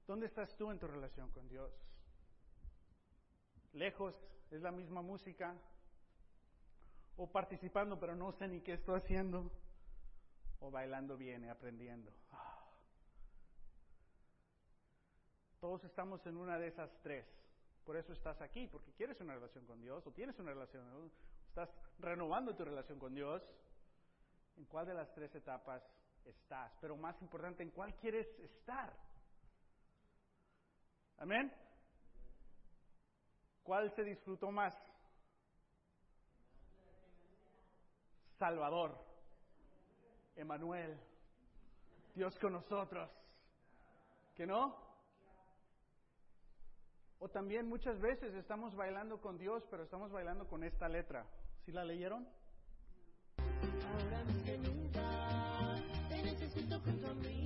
¿Dónde 0.08 0.26
estás 0.26 0.56
tú 0.56 0.72
en 0.72 0.80
tu 0.80 0.88
relación 0.88 1.30
con 1.30 1.48
Dios? 1.48 1.72
¿Lejos? 3.72 4.16
¿Es 4.50 4.62
la 4.62 4.72
misma 4.72 5.00
música? 5.00 5.56
¿O 7.16 7.30
participando 7.30 8.00
pero 8.00 8.16
no 8.16 8.32
sé 8.32 8.48
ni 8.48 8.60
qué 8.62 8.72
estoy 8.72 8.96
haciendo? 8.98 9.48
¿O 10.64 10.70
bailando 10.70 11.18
bien 11.18 11.46
aprendiendo? 11.50 12.10
Ah. 12.32 12.58
Todos 15.60 15.84
estamos 15.84 16.24
en 16.26 16.38
una 16.38 16.58
de 16.58 16.68
esas 16.68 16.90
tres. 17.02 17.26
Por 17.84 17.98
eso 17.98 18.14
estás 18.14 18.40
aquí, 18.40 18.66
porque 18.68 18.90
quieres 18.92 19.20
una 19.20 19.34
relación 19.34 19.66
con 19.66 19.82
Dios 19.82 20.06
o 20.06 20.12
tienes 20.12 20.38
una 20.38 20.52
relación, 20.52 21.12
estás 21.48 21.68
renovando 21.98 22.56
tu 22.56 22.64
relación 22.64 22.98
con 22.98 23.14
Dios. 23.14 23.42
¿En 24.56 24.64
cuál 24.64 24.86
de 24.86 24.94
las 24.94 25.12
tres 25.12 25.34
etapas 25.34 25.82
estás? 26.24 26.74
Pero 26.80 26.96
más 26.96 27.20
importante, 27.20 27.62
¿en 27.62 27.70
cuál 27.70 27.94
quieres 27.96 28.26
estar? 28.38 28.96
Amén. 31.18 31.52
¿Cuál 33.62 33.90
se 33.94 34.02
disfrutó 34.02 34.50
más? 34.50 34.74
Salvador, 38.38 39.13
Emanuel, 40.36 40.96
Dios 42.14 42.38
con 42.38 42.52
nosotros. 42.52 43.10
¿Que 44.34 44.46
no? 44.46 44.76
O 47.20 47.28
también 47.28 47.68
muchas 47.68 47.98
veces 48.00 48.34
estamos 48.34 48.74
bailando 48.74 49.20
con 49.20 49.38
Dios, 49.38 49.64
pero 49.70 49.84
estamos 49.84 50.10
bailando 50.10 50.46
con 50.46 50.64
esta 50.64 50.88
letra. 50.88 51.24
¿Sí 51.64 51.72
la 51.72 51.84
leyeron? 51.84 52.28
Te 56.08 56.22
necesito 56.22 56.80
junto 56.80 57.08
a 57.08 57.14
mí. 57.14 57.43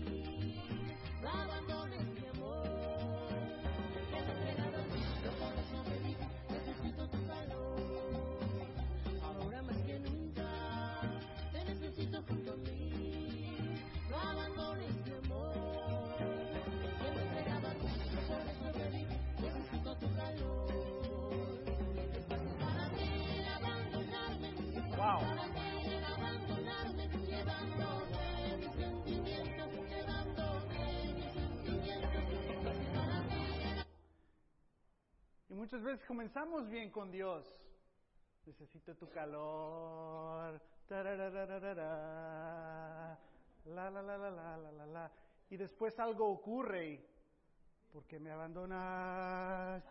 Muchas 35.69 35.83
veces 35.83 36.07
comenzamos 36.07 36.67
bien 36.71 36.91
con 36.91 37.11
Dios. 37.11 37.45
Necesito 38.47 38.97
tu 38.97 39.07
calor. 39.11 40.59
La, 40.89 41.03
la, 41.03 41.15
la, 41.15 41.29
la, 44.01 44.31
la, 44.31 44.57
la, 44.73 44.87
la. 44.87 45.13
Y 45.51 45.59
después 45.59 45.99
algo 46.01 46.27
ocurre 46.27 47.05
y, 47.89 47.93
porque 47.93 48.19
me 48.19 48.31
abandonas? 48.31 49.83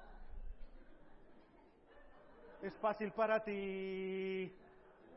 Es 2.62 2.76
fácil 2.78 3.12
para 3.12 3.44
ti, 3.44 4.52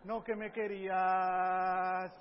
no 0.05 0.23
que 0.23 0.37
me 0.37 0.53
querías. 0.53 2.13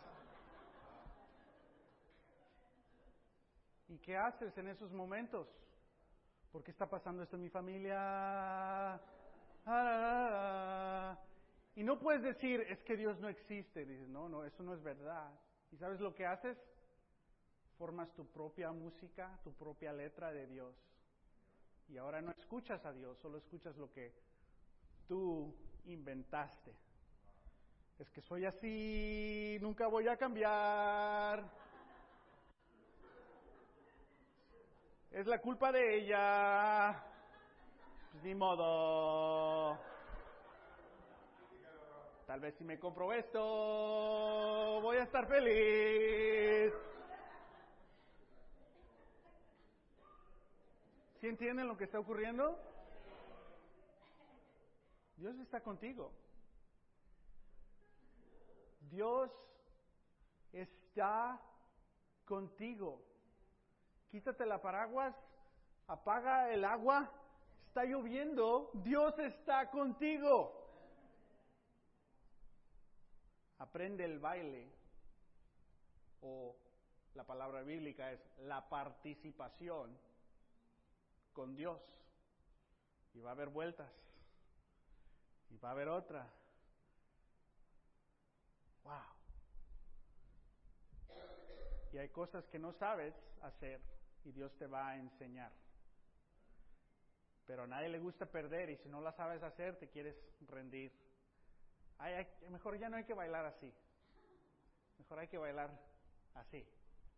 ¿Y 3.89 3.97
qué 3.97 4.15
haces 4.15 4.57
en 4.57 4.67
esos 4.67 4.91
momentos? 4.91 5.47
¿Por 6.51 6.63
qué 6.63 6.71
está 6.71 6.87
pasando 6.87 7.23
esto 7.23 7.35
en 7.35 7.41
mi 7.43 7.49
familia? 7.49 8.99
Y 11.75 11.83
no 11.83 11.99
puedes 11.99 12.21
decir, 12.21 12.61
es 12.61 12.81
que 12.83 12.95
Dios 12.95 13.19
no 13.19 13.29
existe. 13.29 13.85
Dices, 13.85 14.07
no, 14.07 14.29
no, 14.29 14.45
eso 14.45 14.63
no 14.63 14.73
es 14.73 14.81
verdad. 14.81 15.31
¿Y 15.71 15.77
sabes 15.77 15.99
lo 15.99 16.13
que 16.13 16.25
haces? 16.25 16.57
Formas 17.79 18.13
tu 18.13 18.27
propia 18.27 18.71
música, 18.71 19.39
tu 19.43 19.53
propia 19.53 19.91
letra 19.93 20.31
de 20.31 20.45
Dios. 20.45 20.75
Y 21.87 21.97
ahora 21.97 22.21
no 22.21 22.31
escuchas 22.31 22.85
a 22.85 22.93
Dios, 22.93 23.17
solo 23.19 23.37
escuchas 23.37 23.75
lo 23.77 23.89
que 23.89 24.13
tú 25.07 25.55
inventaste. 25.85 26.75
Es 27.97 28.09
que 28.11 28.21
soy 28.21 28.45
así, 28.45 29.57
nunca 29.61 29.87
voy 29.87 30.07
a 30.07 30.17
cambiar. 30.17 31.49
es 35.11 35.25
la 35.25 35.39
culpa 35.39 35.71
de 35.71 35.99
ella. 35.99 37.03
Pues 38.11 38.23
ni 38.23 38.35
modo. 38.35 39.77
Tal 42.25 42.39
vez 42.39 42.55
si 42.57 42.63
me 42.63 42.77
compro 42.77 43.11
esto, 43.11 43.39
voy 44.81 44.97
a 44.97 45.03
estar 45.03 45.27
feliz. 45.27 46.73
¿Sí 51.19 51.27
entienden 51.27 51.67
lo 51.67 51.77
que 51.77 51.83
está 51.83 51.99
ocurriendo? 51.99 52.57
Dios 55.17 55.37
está 55.39 55.61
contigo. 55.61 56.13
Dios 58.89 59.29
está 60.53 61.41
contigo. 62.25 63.03
Quítate 64.09 64.45
la 64.45 64.61
paraguas, 64.61 65.13
Apaga 65.89 66.53
el 66.53 66.65
agua, 66.65 67.11
está 67.65 67.83
lloviendo, 67.83 68.69
Dios 68.75 69.17
está 69.17 69.71
contigo. 69.71 70.53
Aprende 73.57 74.05
el 74.05 74.19
baile 74.19 74.71
o 76.21 76.55
la 77.15 77.23
palabra 77.23 77.63
bíblica 77.63 78.11
es 78.11 78.19
la 78.41 78.69
participación 78.69 79.97
con 81.33 81.55
Dios. 81.55 81.81
Y 83.13 83.19
va 83.19 83.29
a 83.29 83.33
haber 83.33 83.49
vueltas. 83.49 83.91
Y 85.49 85.57
va 85.57 85.69
a 85.69 85.71
haber 85.71 85.89
otra. 85.89 86.27
Wow. 88.83 89.19
Y 91.91 91.97
hay 91.97 92.09
cosas 92.09 92.45
que 92.47 92.59
no 92.59 92.71
sabes 92.73 93.15
hacer 93.41 93.81
y 94.23 94.31
Dios 94.31 94.55
te 94.57 94.67
va 94.67 94.89
a 94.89 94.97
enseñar. 94.97 95.51
Pero 97.45 97.63
a 97.63 97.67
nadie 97.67 97.89
le 97.89 97.99
gusta 97.99 98.27
perder 98.27 98.69
y 98.69 98.77
si 98.77 98.89
no 98.89 99.01
la 99.01 99.11
sabes 99.13 99.41
hacer 99.41 99.77
te 99.77 99.89
quieres 99.89 100.15
rendir. 100.41 100.93
mejor 102.49 102.77
ya 102.77 102.89
no 102.89 102.97
hay 102.97 103.05
que 103.05 103.13
bailar 103.13 103.45
así. 103.45 103.73
Mejor 104.99 105.19
hay 105.19 105.27
que 105.27 105.37
bailar 105.37 105.71
así. 106.35 106.63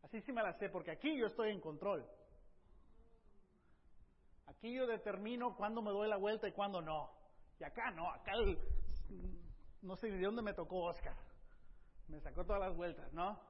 Así 0.03 0.21
sí 0.21 0.31
me 0.31 0.41
la 0.41 0.53
sé 0.53 0.69
porque 0.69 0.91
aquí 0.91 1.17
yo 1.17 1.27
estoy 1.27 1.51
en 1.51 1.59
control. 1.59 2.07
Aquí 4.61 4.75
yo 4.75 4.85
determino 4.85 5.55
cuándo 5.55 5.81
me 5.81 5.89
doy 5.89 6.07
la 6.07 6.17
vuelta 6.17 6.47
y 6.47 6.51
cuándo 6.51 6.83
no. 6.83 7.09
Y 7.59 7.63
acá 7.63 7.89
no, 7.89 8.11
acá 8.11 8.33
no 9.81 9.95
sé 9.95 10.11
de 10.11 10.21
dónde 10.21 10.43
me 10.43 10.53
tocó 10.53 10.83
Oscar. 10.83 11.17
Me 12.07 12.19
sacó 12.21 12.45
todas 12.45 12.61
las 12.61 12.75
vueltas, 12.75 13.11
¿no? 13.11 13.41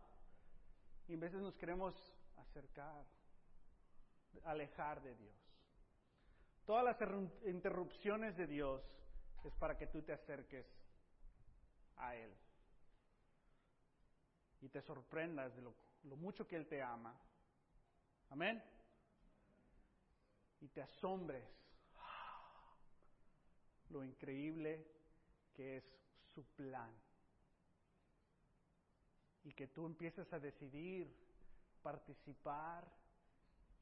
Y 1.09 1.15
a 1.15 1.19
veces 1.19 1.41
nos 1.41 1.53
queremos 1.57 1.93
acercar, 2.37 3.03
alejar 4.45 5.01
de 5.01 5.13
Dios. 5.15 5.35
Todas 6.65 6.85
las 6.85 6.97
interrupciones 7.45 8.37
de 8.37 8.47
Dios 8.47 8.81
es 9.43 9.53
para 9.55 9.77
que 9.77 9.87
tú 9.87 10.01
te 10.03 10.13
acerques 10.13 10.65
a 11.97 12.15
Él 12.15 12.33
y 14.61 14.69
te 14.69 14.81
sorprendas 14.81 15.53
de 15.57 15.61
lo 15.61 16.15
mucho 16.15 16.47
que 16.47 16.55
Él 16.55 16.67
te 16.67 16.81
ama. 16.81 17.19
Amén. 18.29 18.63
Y 20.61 20.69
te 20.69 20.81
asombres 20.81 21.43
lo 23.89 24.03
increíble 24.03 24.85
que 25.53 25.77
es 25.77 25.83
su 26.33 26.43
plan. 26.55 26.89
Y 29.43 29.53
que 29.53 29.67
tú 29.67 29.85
empieces 29.85 30.31
a 30.33 30.39
decidir 30.39 31.13
participar 31.81 32.87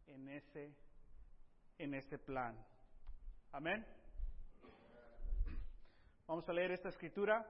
en 0.08 0.30
ese, 0.30 0.74
en 1.78 1.94
ese 1.94 2.18
plan. 2.18 2.58
Amén. 3.52 3.86
Vamos 6.28 6.48
a 6.48 6.54
leer 6.54 6.72
esta 6.72 6.90
escritura. 6.90 7.46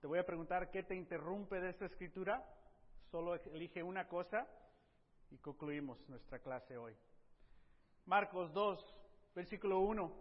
Te 0.00 0.06
voy 0.06 0.18
a 0.18 0.26
preguntar 0.26 0.70
qué 0.70 0.82
te 0.82 0.94
interrumpe 0.94 1.60
de 1.60 1.70
esta 1.70 1.86
escritura. 1.86 2.44
Solo 3.10 3.34
elige 3.34 3.82
una 3.82 4.06
cosa 4.08 4.46
y 5.30 5.38
concluimos 5.38 5.98
nuestra 6.08 6.38
clase 6.38 6.76
hoy. 6.76 6.96
Marcos 8.06 8.52
2, 8.52 8.84
versículo 9.34 9.80
1. 9.80 10.12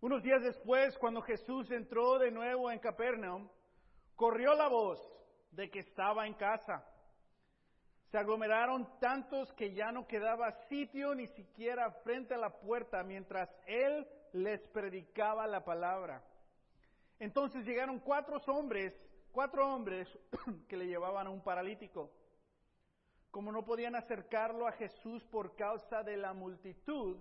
Unos 0.00 0.22
días 0.22 0.42
después, 0.42 0.96
cuando 0.98 1.22
Jesús 1.22 1.70
entró 1.70 2.18
de 2.18 2.30
nuevo 2.30 2.70
en 2.70 2.78
Capernaum, 2.78 3.48
corrió 4.14 4.54
la 4.54 4.68
voz 4.68 5.00
de 5.52 5.70
que 5.70 5.80
estaba 5.80 6.26
en 6.26 6.34
casa. 6.34 6.84
Se 8.10 8.18
aglomeraron 8.18 8.86
tantos 9.00 9.52
que 9.54 9.72
ya 9.74 9.90
no 9.90 10.06
quedaba 10.06 10.52
sitio 10.68 11.14
ni 11.14 11.26
siquiera 11.28 11.90
frente 12.04 12.34
a 12.34 12.38
la 12.38 12.50
puerta 12.50 13.02
mientras 13.02 13.48
él 13.66 14.06
les 14.32 14.60
predicaba 14.68 15.46
la 15.46 15.64
palabra. 15.64 16.22
Entonces 17.18 17.64
llegaron 17.64 17.98
cuatro 17.98 18.36
hombres, 18.46 18.94
cuatro 19.32 19.66
hombres 19.66 20.06
que 20.68 20.76
le 20.76 20.86
llevaban 20.86 21.26
a 21.26 21.30
un 21.30 21.42
paralítico. 21.42 22.12
Como 23.30 23.52
no 23.52 23.64
podían 23.64 23.94
acercarlo 23.94 24.66
a 24.66 24.72
Jesús 24.72 25.24
por 25.24 25.54
causa 25.56 26.02
de 26.02 26.16
la 26.16 26.32
multitud, 26.32 27.18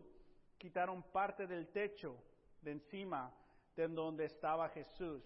quitaron 0.58 1.04
parte 1.12 1.46
del 1.48 1.72
techo 1.72 2.24
de 2.62 2.72
encima 2.72 3.34
de 3.76 3.88
donde 3.88 4.26
estaba 4.26 4.70
Jesús. 4.70 5.24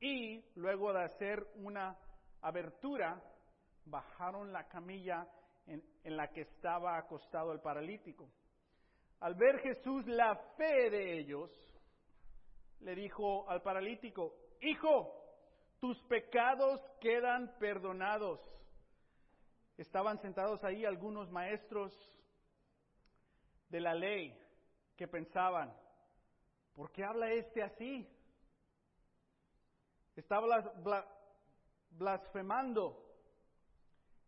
Y 0.00 0.44
luego 0.56 0.92
de 0.92 1.04
hacer 1.04 1.46
una 1.56 1.96
abertura, 2.40 3.20
bajaron 3.84 4.52
la 4.52 4.68
camilla 4.68 5.26
en, 5.66 5.82
en, 6.04 6.16
la 6.16 6.28
que 6.28 6.42
estaba 6.42 6.96
acostado 6.96 7.52
el 7.52 7.60
paralítico. 7.60 8.28
Al 9.20 9.34
ver 9.34 9.58
Jesús 9.60 10.06
la 10.06 10.34
fe 10.56 10.90
de 10.90 11.18
ellos, 11.18 11.50
le 12.80 12.94
dijo 12.94 13.48
al 13.48 13.62
paralítico, 13.62 14.34
Hijo, 14.60 15.22
tus 15.80 16.00
pecados 16.04 16.80
quedan 17.00 17.56
perdonados. 17.58 18.40
Estaban 19.76 20.18
sentados 20.18 20.62
ahí 20.64 20.84
algunos 20.84 21.30
maestros 21.30 21.92
de 23.68 23.80
la 23.80 23.94
ley 23.94 24.38
que 24.96 25.08
pensaban, 25.08 25.74
¿Por 26.74 26.90
qué 26.90 27.04
habla 27.04 27.30
este 27.32 27.62
así? 27.62 28.08
Está 30.16 30.40
blasfemando. 31.90 32.98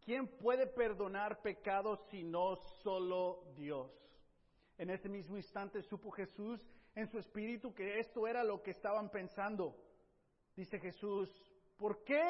¿Quién 0.05 0.29
puede 0.29 0.67
perdonar 0.67 1.41
pecados 1.41 1.99
si 2.11 2.23
no 2.23 2.57
solo 2.83 3.45
Dios? 3.57 3.91
En 4.77 4.91
ese 4.91 5.09
mismo 5.09 5.37
instante 5.37 5.83
supo 5.83 6.11
Jesús 6.11 6.61
en 6.95 7.09
su 7.09 7.19
espíritu 7.19 7.73
que 7.73 7.99
esto 7.99 8.27
era 8.27 8.45
lo 8.45 8.63
que 8.63 8.73
estaban 8.73 9.09
pensando. 9.09 9.75
Dice 10.55 10.79
Jesús, 10.79 11.31
¿por 11.79 12.05
qué 12.05 12.23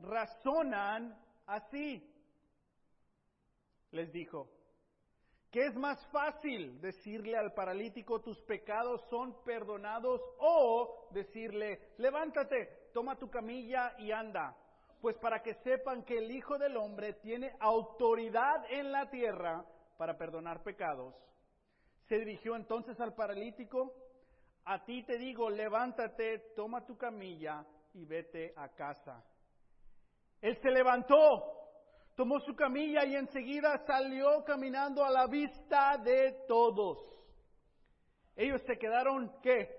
razonan 0.00 1.16
así? 1.46 2.09
Les 3.92 4.12
dijo, 4.12 4.48
¿Qué 5.50 5.66
es 5.66 5.74
más 5.74 5.98
fácil 6.12 6.80
decirle 6.80 7.36
al 7.36 7.52
paralítico 7.52 8.20
tus 8.20 8.40
pecados 8.42 9.02
son 9.10 9.42
perdonados 9.42 10.20
o 10.38 11.08
decirle, 11.10 11.90
levántate, 11.98 12.90
toma 12.94 13.18
tu 13.18 13.28
camilla 13.28 13.96
y 13.98 14.12
anda? 14.12 14.56
Pues 15.00 15.18
para 15.18 15.42
que 15.42 15.54
sepan 15.54 16.04
que 16.04 16.18
el 16.18 16.30
Hijo 16.30 16.56
del 16.56 16.76
Hombre 16.76 17.14
tiene 17.14 17.56
autoridad 17.58 18.64
en 18.70 18.92
la 18.92 19.10
tierra 19.10 19.64
para 19.98 20.16
perdonar 20.16 20.62
pecados. 20.62 21.16
Se 22.06 22.18
dirigió 22.18 22.54
entonces 22.54 23.00
al 23.00 23.14
paralítico, 23.14 23.92
a 24.66 24.84
ti 24.84 25.02
te 25.02 25.18
digo, 25.18 25.50
levántate, 25.50 26.52
toma 26.54 26.86
tu 26.86 26.96
camilla 26.96 27.66
y 27.94 28.04
vete 28.04 28.52
a 28.56 28.68
casa. 28.68 29.24
Él 30.40 30.56
se 30.62 30.70
levantó 30.70 31.59
tomó 32.20 32.38
su 32.40 32.54
camilla 32.54 33.06
y 33.06 33.16
enseguida 33.16 33.78
salió 33.86 34.44
caminando 34.44 35.02
a 35.02 35.10
la 35.10 35.26
vista 35.26 35.96
de 35.96 36.44
todos. 36.46 36.98
Ellos 38.36 38.60
se 38.66 38.76
quedaron, 38.76 39.40
¿qué? 39.40 39.74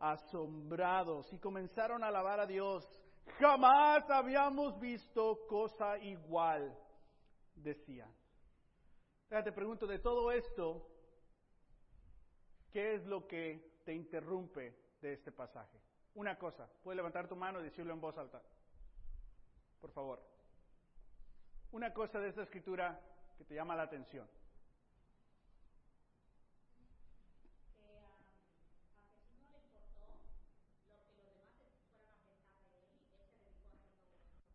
Asombrados 0.00 1.32
y 1.32 1.38
comenzaron 1.38 2.04
a 2.04 2.08
alabar 2.08 2.40
a 2.40 2.46
Dios. 2.46 2.86
Jamás 3.38 4.04
habíamos 4.10 4.78
visto 4.80 5.46
cosa 5.48 5.96
igual, 6.00 6.76
decían. 7.54 8.14
te 9.30 9.52
pregunto, 9.52 9.86
de 9.86 9.98
todo 9.98 10.32
esto, 10.32 10.90
¿qué 12.70 12.96
es 12.96 13.06
lo 13.06 13.26
que 13.26 13.80
te 13.86 13.94
interrumpe 13.94 14.76
de 15.00 15.14
este 15.14 15.32
pasaje? 15.32 15.80
Una 16.16 16.36
cosa, 16.36 16.68
puedes 16.82 16.96
levantar 16.96 17.28
tu 17.28 17.34
mano 17.34 17.60
y 17.60 17.64
decirlo 17.64 17.94
en 17.94 18.00
voz 18.02 18.18
alta. 18.18 18.42
Por 19.80 19.90
favor 19.92 20.39
una 21.72 21.92
cosa 21.92 22.18
de 22.18 22.28
esta 22.28 22.42
escritura 22.42 23.00
que 23.38 23.44
te 23.44 23.54
llama 23.54 23.76
la 23.76 23.84
atención. 23.84 24.28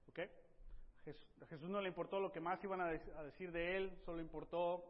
¿Ok? 0.09 0.19
A 1.41 1.45
Jesús 1.47 1.69
no 1.69 1.81
le 1.81 1.89
importó 1.89 2.19
lo 2.19 2.31
que 2.31 2.39
más 2.39 2.63
iban 2.63 2.81
a 2.81 2.89
decir 3.23 3.51
de 3.51 3.77
él, 3.77 3.97
solo 4.03 4.17
le 4.17 4.23
importó 4.23 4.85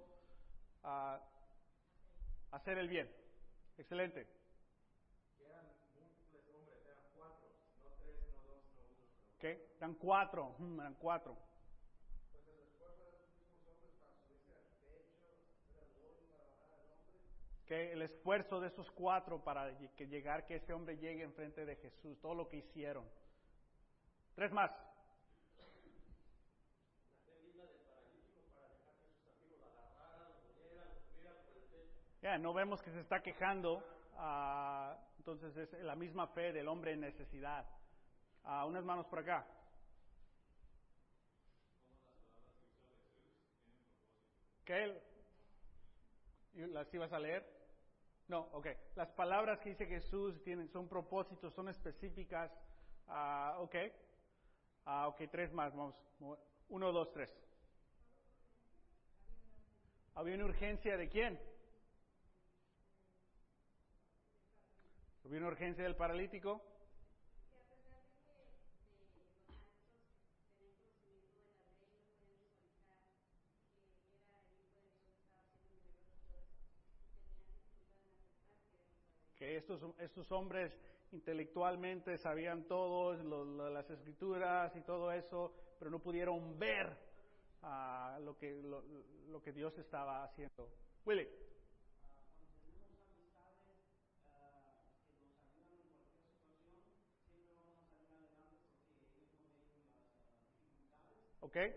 uh, 0.84 1.18
hacer 2.52 2.78
el 2.78 2.88
bien. 2.88 3.12
Excelente. 3.78 4.28
Eran 5.40 5.66
múltiples 6.00 6.48
hombres, 6.56 6.86
eran 6.86 7.04
cuatro, 7.16 7.50
no 7.84 7.90
tres, 7.98 8.16
no 8.30 8.42
dos, 8.44 8.64
no 8.76 8.82
uno. 8.84 9.04
¿Ok? 9.36 9.44
Eran 9.78 9.94
cuatro, 9.96 10.56
mm, 10.60 10.80
eran 10.80 10.96
cuatro. 10.96 11.38
Que 17.66 17.92
el 17.94 18.02
esfuerzo 18.04 18.60
de 18.60 18.68
esos 18.68 18.90
cuatro 18.92 19.44
para 19.44 19.76
que 19.96 20.08
llegar, 20.08 20.46
que 20.46 20.56
ese 20.56 20.74
hombre 20.74 20.98
llegue 20.98 21.24
enfrente 21.24 21.66
de 21.66 21.76
Jesús, 21.78 22.20
todo 22.22 22.36
lo 22.36 22.48
que 22.48 22.58
hicieron. 22.58 23.06
Tres 24.36 24.52
más. 24.52 24.72
Ya, 32.22 32.38
no 32.38 32.54
vemos 32.54 32.82
que 32.82 32.92
se 32.92 33.02
está 33.02 33.22
quejando, 33.22 33.84
ah, 34.18 34.98
entonces 35.18 35.56
es 35.56 35.74
la 35.84 35.96
misma 35.96 36.28
fe 36.28 36.52
del 36.54 36.68
hombre 36.68 36.94
en 36.94 37.02
necesidad. 37.02 37.66
Ah, 38.44 38.66
unas 38.66 38.84
manos 38.84 39.06
por 39.08 39.20
acá. 39.20 39.46
¿Qué? 44.66 45.00
¿Las 46.56 46.92
ibas 46.94 47.14
a 47.14 47.20
leer? 47.20 47.55
No, 48.28 48.40
ok. 48.54 48.68
Las 48.96 49.10
palabras 49.12 49.60
que 49.60 49.70
dice 49.70 49.86
Jesús 49.86 50.42
tienen, 50.44 50.68
son 50.70 50.88
propósitos, 50.88 51.54
son 51.54 51.70
específicas. 51.70 52.52
Ah, 53.08 53.58
ok. 53.60 53.76
Ah, 54.86 55.08
ok, 55.08 55.22
tres 55.32 55.52
más. 55.54 55.76
Vamos. 55.76 55.96
Uno, 56.70 56.92
dos, 56.92 57.12
tres. 57.12 57.32
¿Había 60.16 60.36
una 60.36 60.46
urgencia 60.46 60.98
de 60.98 61.10
quién? 61.10 61.40
¿Había 65.26 65.40
una 65.40 65.48
urgencia 65.48 65.84
del 65.84 65.96
paralítico? 65.96 66.62
Que 79.46 79.58
estos, 79.58 79.80
estos 80.00 80.32
hombres 80.32 80.76
intelectualmente 81.12 82.18
sabían 82.18 82.64
todo, 82.64 83.14
las 83.70 83.88
escrituras 83.92 84.76
y 84.76 84.82
todo 84.82 85.12
eso, 85.12 85.54
pero 85.78 85.92
no 85.92 86.00
pudieron 86.00 86.58
ver 86.58 86.98
uh, 87.62 88.20
lo, 88.24 88.36
que, 88.38 88.60
lo, 88.64 88.84
lo, 89.30 89.42
que 89.44 89.52
Dios 89.52 89.78
estaba 89.78 90.24
haciendo. 90.24 90.68
Willy. 91.06 91.28
Okay. 101.42 101.76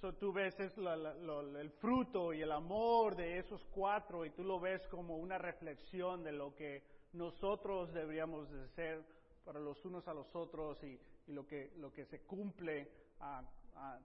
So 0.00 0.12
tú 0.14 0.32
ves 0.32 0.58
es 0.60 0.76
el 0.76 1.70
fruto 1.80 2.32
y 2.32 2.42
el 2.42 2.52
amor 2.52 3.16
de 3.16 3.38
esos 3.38 3.64
cuatro 3.66 4.24
y 4.24 4.30
tú 4.30 4.44
lo 4.44 4.60
ves 4.60 4.86
como 4.88 5.16
una 5.16 5.38
reflexión 5.38 6.22
de 6.22 6.32
lo 6.32 6.54
que 6.54 6.82
nosotros 7.12 7.92
deberíamos 7.92 8.50
de 8.50 8.68
ser 8.68 9.04
para 9.44 9.60
los 9.60 9.84
unos 9.84 10.06
a 10.08 10.14
los 10.14 10.34
otros 10.34 10.82
y, 10.82 10.98
lo, 11.28 11.46
que, 11.46 11.72
lo 11.76 11.92
que 11.92 12.04
se 12.06 12.20
cumple 12.20 12.88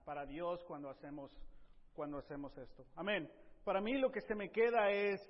para 0.04 0.26
Dios 0.26 0.62
cuando 0.64 0.90
hacemos, 0.90 1.30
cuando 1.94 2.18
hacemos 2.18 2.56
esto. 2.56 2.86
Amén. 2.96 3.30
Para 3.64 3.80
mí 3.80 3.98
lo 3.98 4.10
que 4.10 4.20
se 4.22 4.34
me 4.34 4.50
queda 4.50 4.90
es 4.90 5.20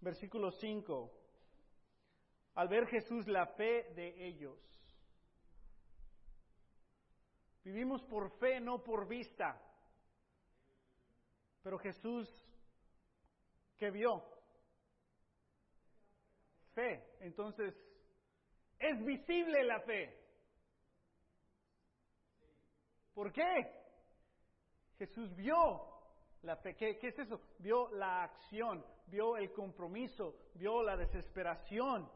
versículo 0.00 0.50
5. 0.50 1.12
Al 2.54 2.68
ver 2.68 2.86
Jesús 2.86 3.26
la 3.28 3.46
fe 3.46 3.92
de 3.94 4.26
ellos. 4.26 4.58
Vivimos 7.68 8.02
por 8.04 8.30
fe, 8.38 8.60
no 8.60 8.82
por 8.82 9.06
vista. 9.06 9.60
Pero 11.62 11.78
Jesús, 11.78 12.26
¿qué 13.76 13.90
vio? 13.90 14.24
Fe. 16.72 17.04
Entonces, 17.20 17.74
es 18.78 19.04
visible 19.04 19.64
la 19.64 19.80
fe. 19.80 20.18
¿Por 23.12 23.30
qué? 23.34 23.44
Jesús 24.96 25.36
vio 25.36 25.92
la 26.44 26.56
fe. 26.56 26.74
¿Qué, 26.74 26.96
¿Qué, 26.98 27.08
es 27.08 27.18
eso? 27.18 27.38
Vio 27.58 27.90
la 27.90 28.22
acción, 28.22 28.82
vio 29.08 29.36
el 29.36 29.52
compromiso, 29.52 30.36
vio 30.54 30.82
la 30.82 30.96
desesperación, 30.96 32.10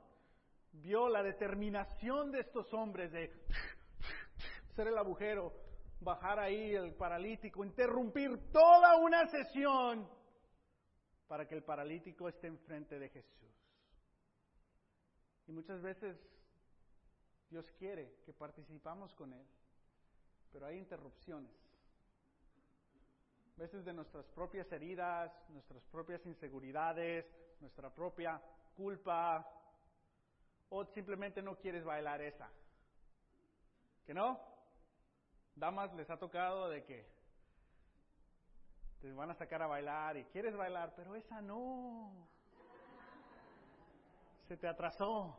vio 0.72 1.10
la 1.10 1.22
determinación 1.22 2.30
de 2.32 2.40
estos 2.40 2.72
hombres 2.72 3.12
de 3.12 3.30
ser 4.74 4.88
el 4.88 4.98
agujero, 4.98 5.52
bajar 6.00 6.38
ahí 6.38 6.74
el 6.74 6.94
paralítico, 6.94 7.64
interrumpir 7.64 8.50
toda 8.50 8.96
una 8.96 9.26
sesión 9.26 10.08
para 11.26 11.46
que 11.46 11.54
el 11.54 11.62
paralítico 11.62 12.28
esté 12.28 12.48
enfrente 12.48 12.98
de 12.98 13.08
Jesús. 13.08 13.42
Y 15.46 15.52
muchas 15.52 15.80
veces 15.80 16.16
Dios 17.50 17.70
quiere 17.78 18.16
que 18.24 18.32
participamos 18.32 19.14
con 19.14 19.32
Él, 19.32 19.46
pero 20.52 20.66
hay 20.66 20.78
interrupciones. 20.78 21.52
Veces 23.56 23.84
de 23.84 23.92
nuestras 23.92 24.26
propias 24.28 24.70
heridas, 24.72 25.30
nuestras 25.50 25.84
propias 25.84 26.24
inseguridades, 26.26 27.26
nuestra 27.60 27.94
propia 27.94 28.40
culpa, 28.74 29.46
o 30.70 30.84
simplemente 30.86 31.42
no 31.42 31.56
quieres 31.56 31.84
bailar 31.84 32.22
esa. 32.22 32.50
¿Que 34.06 34.14
no? 34.14 34.51
Damas, 35.54 35.92
les 35.94 36.08
ha 36.10 36.16
tocado 36.16 36.68
de 36.68 36.82
que 36.84 37.06
te 39.00 39.12
van 39.12 39.30
a 39.30 39.34
sacar 39.34 39.62
a 39.62 39.66
bailar 39.66 40.16
y 40.16 40.24
quieres 40.26 40.56
bailar, 40.56 40.92
pero 40.96 41.14
esa 41.14 41.40
no. 41.40 42.28
Se 44.48 44.56
te 44.56 44.68
atrasó. 44.68 45.38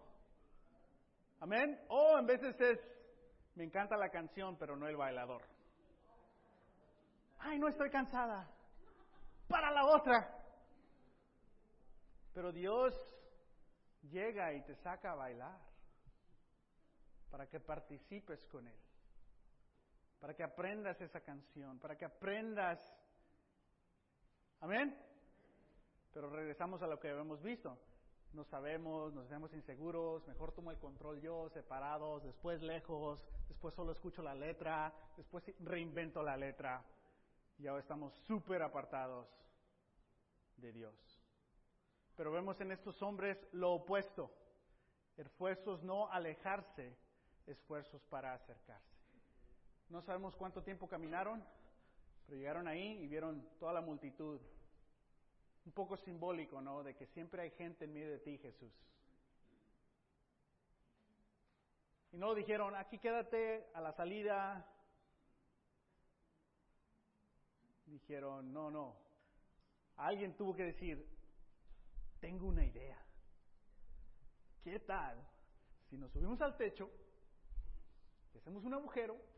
Amén. 1.40 1.80
O 1.90 2.18
en 2.18 2.26
veces 2.26 2.60
es, 2.60 2.80
me 3.56 3.64
encanta 3.64 3.98
la 3.98 4.10
canción, 4.10 4.58
pero 4.58 4.76
no 4.76 4.88
el 4.88 4.96
bailador. 4.96 5.44
Ay, 7.40 7.60
no 7.60 7.68
estoy 7.68 7.90
cansada. 7.90 8.50
Para 9.48 9.72
la 9.72 9.86
otra. 9.86 10.40
Pero 12.34 12.52
Dios 12.52 12.94
llega 14.04 14.54
y 14.54 14.62
te 14.64 14.76
saca 14.76 15.12
a 15.12 15.16
bailar 15.16 15.60
para 17.30 17.48
que 17.48 17.60
participes 17.60 18.46
con 18.48 18.68
Él 18.68 18.93
para 20.24 20.34
que 20.34 20.44
aprendas 20.44 21.02
esa 21.02 21.20
canción, 21.20 21.78
para 21.80 21.98
que 21.98 22.06
aprendas. 22.06 22.80
Amén. 24.62 24.98
Pero 26.14 26.30
regresamos 26.30 26.82
a 26.82 26.88
lo 26.88 26.98
que 26.98 27.10
habíamos 27.10 27.44
visto. 27.44 27.78
No 28.32 28.46
sabemos, 28.46 29.12
nos 29.14 29.28
vemos 29.28 29.54
inseguros, 29.54 30.26
mejor 30.26 30.54
tomo 30.54 30.72
el 30.72 30.78
control 30.78 31.20
yo, 31.20 31.50
separados, 31.50 32.24
después 32.24 32.62
lejos, 32.62 33.22
después 33.50 33.74
solo 33.74 33.92
escucho 33.92 34.22
la 34.22 34.34
letra, 34.34 34.94
después 35.18 35.44
reinvento 35.60 36.24
la 36.24 36.38
letra 36.38 36.82
y 37.60 37.68
ahora 37.68 37.82
estamos 37.82 38.14
súper 38.26 38.62
apartados 38.62 39.28
de 40.56 40.72
Dios. 40.72 41.22
Pero 42.16 42.32
vemos 42.32 42.62
en 42.62 42.72
estos 42.72 43.02
hombres 43.04 43.46
lo 43.52 43.74
opuesto, 43.74 44.32
esfuerzos 45.18 45.84
no 45.84 46.10
alejarse, 46.10 46.96
esfuerzos 47.46 48.02
para 48.06 48.34
acercarse. 48.34 48.93
No 49.94 50.02
sabemos 50.02 50.36
cuánto 50.36 50.64
tiempo 50.64 50.88
caminaron, 50.88 51.46
pero 52.26 52.40
llegaron 52.40 52.68
ahí 52.68 52.98
y 53.04 53.08
vieron 53.08 53.48
toda 53.60 53.74
la 53.74 53.82
multitud. 53.82 54.42
Un 55.68 55.72
poco 55.72 55.96
simbólico, 55.98 56.60
¿no? 56.62 56.82
De 56.82 56.96
que 56.96 57.06
siempre 57.06 57.44
hay 57.44 57.52
gente 57.52 57.86
en 57.86 57.94
medio 57.94 58.10
de 58.10 58.18
ti, 58.18 58.40
Jesús. 58.40 58.74
Y 62.12 62.18
no 62.18 62.34
dijeron, 62.34 62.76
aquí 62.76 62.98
quédate 62.98 63.70
a 63.76 63.82
la 63.82 63.94
salida. 63.94 64.68
Dijeron, 67.86 68.52
no, 68.52 68.72
no. 68.72 68.96
Alguien 69.98 70.36
tuvo 70.36 70.56
que 70.56 70.64
decir, 70.64 71.08
tengo 72.20 72.48
una 72.48 72.66
idea. 72.66 72.98
¿Qué 74.64 74.80
tal 74.80 75.24
si 75.92 75.98
nos 76.00 76.12
subimos 76.12 76.42
al 76.42 76.58
techo, 76.58 76.90
hacemos 78.36 78.64
un 78.64 78.74
agujero 78.74 79.34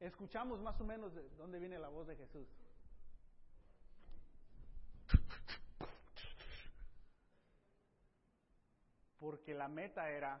escuchamos 0.00 0.60
más 0.60 0.80
o 0.80 0.84
menos 0.84 1.14
de 1.14 1.28
dónde 1.36 1.58
viene 1.58 1.78
la 1.78 1.88
voz 1.88 2.06
de 2.06 2.16
Jesús. 2.16 2.48
Porque 9.18 9.52
la 9.54 9.68
meta 9.68 10.10
era 10.10 10.40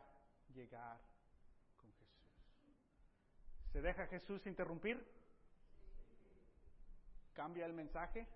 llegar 0.54 1.00
con 1.76 1.92
Jesús. 1.94 2.08
¿Se 3.72 3.82
deja 3.82 4.06
Jesús 4.06 4.46
interrumpir? 4.46 5.04
¿Cambia 7.34 7.66
el 7.66 7.72
mensaje? 7.72 8.26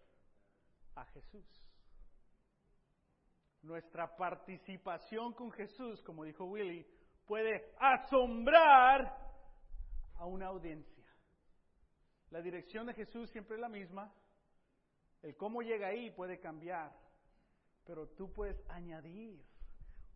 a 0.94 1.05
Jesús. 1.05 1.44
Nuestra 3.61 4.16
participación 4.16 5.35
con 5.35 5.53
Jesús, 5.53 6.03
como 6.03 6.25
dijo 6.25 6.46
Willy, 6.46 6.87
puede 7.27 7.75
asombrar 7.79 9.14
a 10.14 10.25
una 10.25 10.46
audiencia. 10.46 11.05
La 12.31 12.40
dirección 12.40 12.87
de 12.87 12.94
Jesús 12.94 13.29
siempre 13.29 13.57
es 13.57 13.61
la 13.61 13.68
misma. 13.68 14.11
El 15.20 15.37
cómo 15.37 15.61
llega 15.61 15.88
ahí 15.88 16.11
puede 16.11 16.40
cambiar, 16.40 16.90
pero 17.85 18.09
tú 18.09 18.33
puedes 18.33 18.59
añadir, 18.70 19.44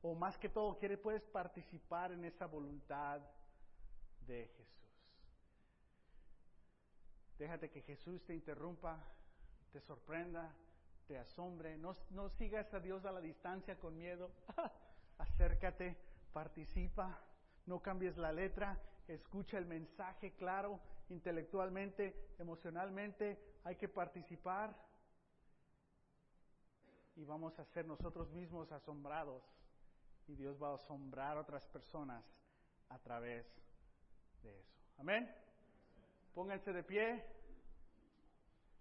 o 0.01 0.15
más 0.15 0.39
que 0.39 0.49
todo, 0.49 0.79
puedes 1.03 1.25
participar 1.27 2.13
en 2.13 2.25
esa 2.25 2.47
voluntad 2.47 3.21
de 4.27 4.47
Jesús. 4.57 4.76
Déjate 7.39 7.71
que 7.71 7.83
Jesús 7.83 8.25
te 8.25 8.35
interrumpa, 8.35 8.99
te 9.73 9.81
sorprenda, 9.81 10.55
te 11.07 11.19
asombre. 11.19 11.77
No, 11.77 11.95
sigas 12.31 12.73
a 12.73 12.81
Dios 12.81 13.05
a 13.05 13.13
la 13.13 13.21
distancia 13.21 13.79
con 13.79 13.97
miedo. 13.97 14.31
Acércate, 15.19 15.97
participa, 16.33 17.21
no 17.67 17.81
cambies 17.81 18.17
la 18.17 18.33
letra, 18.33 18.79
escucha 19.09 19.59
el 19.59 19.67
mensaje 19.67 20.35
claro, 20.37 20.81
intelectualmente, 21.09 22.35
emocionalmente, 22.39 23.39
hay 23.65 23.77
que 23.77 23.89
participar 23.89 24.77
y 27.17 27.25
vamos 27.25 27.59
a 27.59 27.65
ser 27.65 27.87
nosotros 27.87 28.31
mismos 28.33 28.71
asombrados 28.73 29.43
y 30.27 30.35
Dios 30.35 30.61
va 30.63 30.71
a 30.71 30.75
asombrar 30.75 31.37
a 31.37 31.41
otras 31.41 31.67
personas 31.67 32.25
a 32.89 32.99
través 32.99 33.47
de 34.43 34.61
eso. 34.61 34.77
Amén. 34.99 35.46
Pónganse 36.37 36.71
de 36.71 36.83
pie. 36.83 37.25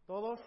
Todos. 0.05 0.41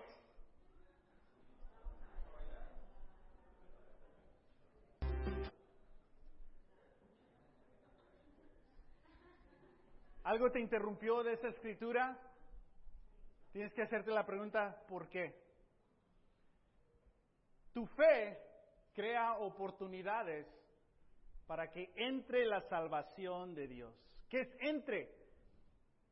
¿Algo 10.23 10.53
te 10.53 10.61
interrumpió 10.61 11.23
de 11.23 11.33
esa 11.33 11.49
escritura? 11.49 12.15
Tienes 13.53 13.73
que 13.73 13.81
hacerte 13.81 14.11
la 14.11 14.27
pregunta, 14.27 14.85
¿por 14.87 15.09
qué? 15.09 15.35
Tu 17.73 17.87
fe 17.87 18.39
crea 18.93 19.39
oportunidades 19.39 20.47
para 21.47 21.71
que 21.71 21.91
entre 21.97 22.45
la 22.45 22.61
salvación 22.69 23.55
de 23.55 23.67
Dios. 23.67 23.95
¿Qué 24.29 24.41
es 24.41 24.57
entre? 24.61 25.18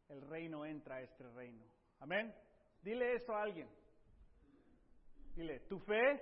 El 0.09 0.23
reino 0.29 0.65
entra 0.65 0.97
a 0.97 1.01
este 1.01 1.29
reino. 1.31 1.65
Amén. 2.01 2.35
Dile 2.83 3.15
eso 3.15 3.35
a 3.35 3.43
alguien. 3.43 3.69
Dile, 5.35 5.61
tu 5.69 5.79
fe 5.81 6.21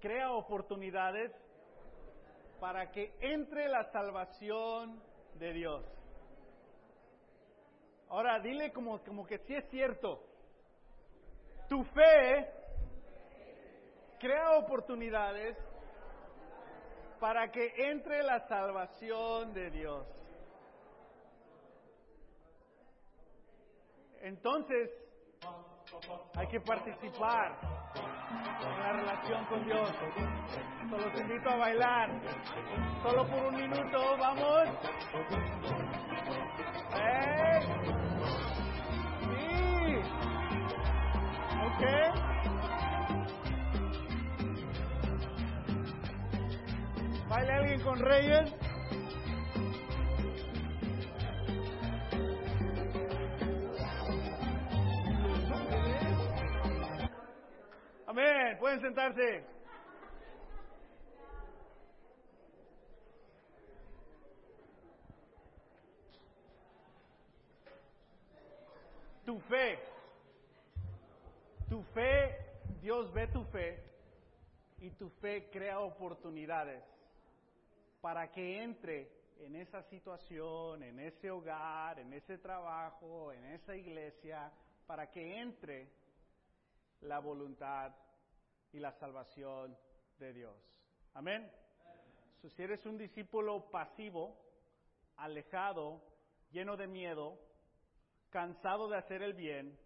crea 0.00 0.32
oportunidades 0.32 1.32
para 2.60 2.90
que 2.90 3.14
entre 3.20 3.68
la 3.68 3.84
salvación 3.90 5.02
de 5.34 5.52
Dios. 5.52 5.84
Ahora, 8.08 8.40
dile 8.40 8.72
como, 8.72 9.02
como 9.02 9.26
que 9.26 9.38
sí 9.38 9.54
es 9.54 9.68
cierto. 9.70 10.24
Tu 11.68 11.82
fe 11.84 12.50
crea 14.18 14.58
oportunidades 14.58 15.56
para 17.20 17.50
que 17.50 17.72
entre 17.90 18.22
la 18.22 18.46
salvación 18.48 19.52
de 19.52 19.70
Dios. 19.70 20.17
Entonces, 24.28 24.90
hay 26.34 26.46
que 26.48 26.60
participar 26.60 27.58
en 28.60 28.78
la 28.78 28.92
relación 28.92 29.44
con 29.46 29.64
Dios. 29.64 29.90
Solo 30.90 31.12
te 31.14 31.20
invito 31.22 31.48
a 31.48 31.56
bailar. 31.56 32.10
Solo 33.02 33.26
por 33.26 33.42
un 33.46 33.56
minuto, 33.56 34.18
vamos. 34.18 34.68
¡Eh! 36.94 37.60
Sí. 39.22 39.96
¿Ok? 41.64 41.82
¿Baila 47.30 47.56
alguien 47.56 47.80
con 47.80 47.98
Reyes? 47.98 48.67
Amén. 58.08 58.56
Pueden 58.58 58.80
sentarse. 58.80 59.44
Tu 69.26 69.38
fe. 69.40 69.78
Tu 71.68 71.82
fe, 71.92 72.34
Dios 72.80 73.12
ve 73.12 73.26
tu 73.26 73.44
fe 73.44 73.78
y 74.78 74.90
tu 74.92 75.10
fe 75.20 75.50
crea 75.50 75.80
oportunidades 75.80 76.82
para 78.00 78.30
que 78.30 78.62
entre 78.62 79.12
en 79.40 79.54
esa 79.54 79.82
situación, 79.82 80.82
en 80.82 80.98
ese 80.98 81.30
hogar, 81.30 81.98
en 81.98 82.14
ese 82.14 82.38
trabajo, 82.38 83.32
en 83.32 83.44
esa 83.52 83.76
iglesia, 83.76 84.50
para 84.86 85.10
que 85.10 85.40
entre 85.42 85.97
la 87.00 87.18
voluntad 87.20 87.94
y 88.72 88.78
la 88.78 88.92
salvación 88.92 89.76
de 90.18 90.32
Dios. 90.32 90.56
Amén. 91.14 91.50
si 92.42 92.62
eres 92.62 92.84
un 92.86 92.96
discípulo 92.96 93.70
pasivo, 93.70 94.36
alejado, 95.16 96.02
lleno 96.50 96.76
de 96.76 96.86
miedo, 96.86 97.38
cansado 98.30 98.88
de 98.88 98.96
hacer 98.96 99.22
el 99.22 99.34
bien, 99.34 99.78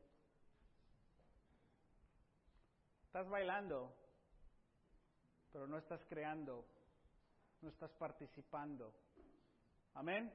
estás 3.05 3.29
bailando, 3.29 3.94
pero 5.53 5.66
no 5.66 5.79
estás 5.79 6.05
creando, 6.09 6.66
no 7.61 7.68
estás 7.68 7.92
participando. 7.92 8.94
Amén. 9.94 10.33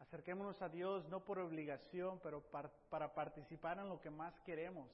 Acerquémonos 0.00 0.60
a 0.62 0.68
Dios 0.68 1.08
no 1.08 1.24
por 1.24 1.38
obligación, 1.38 2.20
pero 2.22 2.42
para 2.90 3.14
participar 3.14 3.78
en 3.78 3.88
lo 3.88 4.00
que 4.00 4.10
más 4.10 4.38
queremos. 4.40 4.90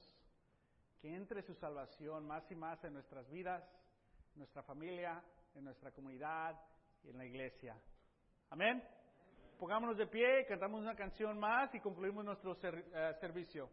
Que 1.01 1.13
entre 1.13 1.41
su 1.41 1.53
salvación 1.55 2.25
más 2.25 2.49
y 2.49 2.55
más 2.55 2.83
en 2.83 2.93
nuestras 2.93 3.29
vidas, 3.29 3.63
en 4.33 4.39
nuestra 4.39 4.63
familia, 4.63 5.21
en 5.55 5.65
nuestra 5.65 5.91
comunidad 5.91 6.59
y 7.03 7.09
en 7.09 7.17
la 7.17 7.25
iglesia. 7.25 7.75
Amén. 8.49 8.83
Pongámonos 9.59 9.97
de 9.97 10.07
pie, 10.07 10.45
cantamos 10.47 10.81
una 10.81 10.95
canción 10.95 11.39
más 11.39 11.73
y 11.75 11.79
concluimos 11.79 12.25
nuestro 12.25 12.57
eh, 12.61 13.15
servicio. 13.19 13.69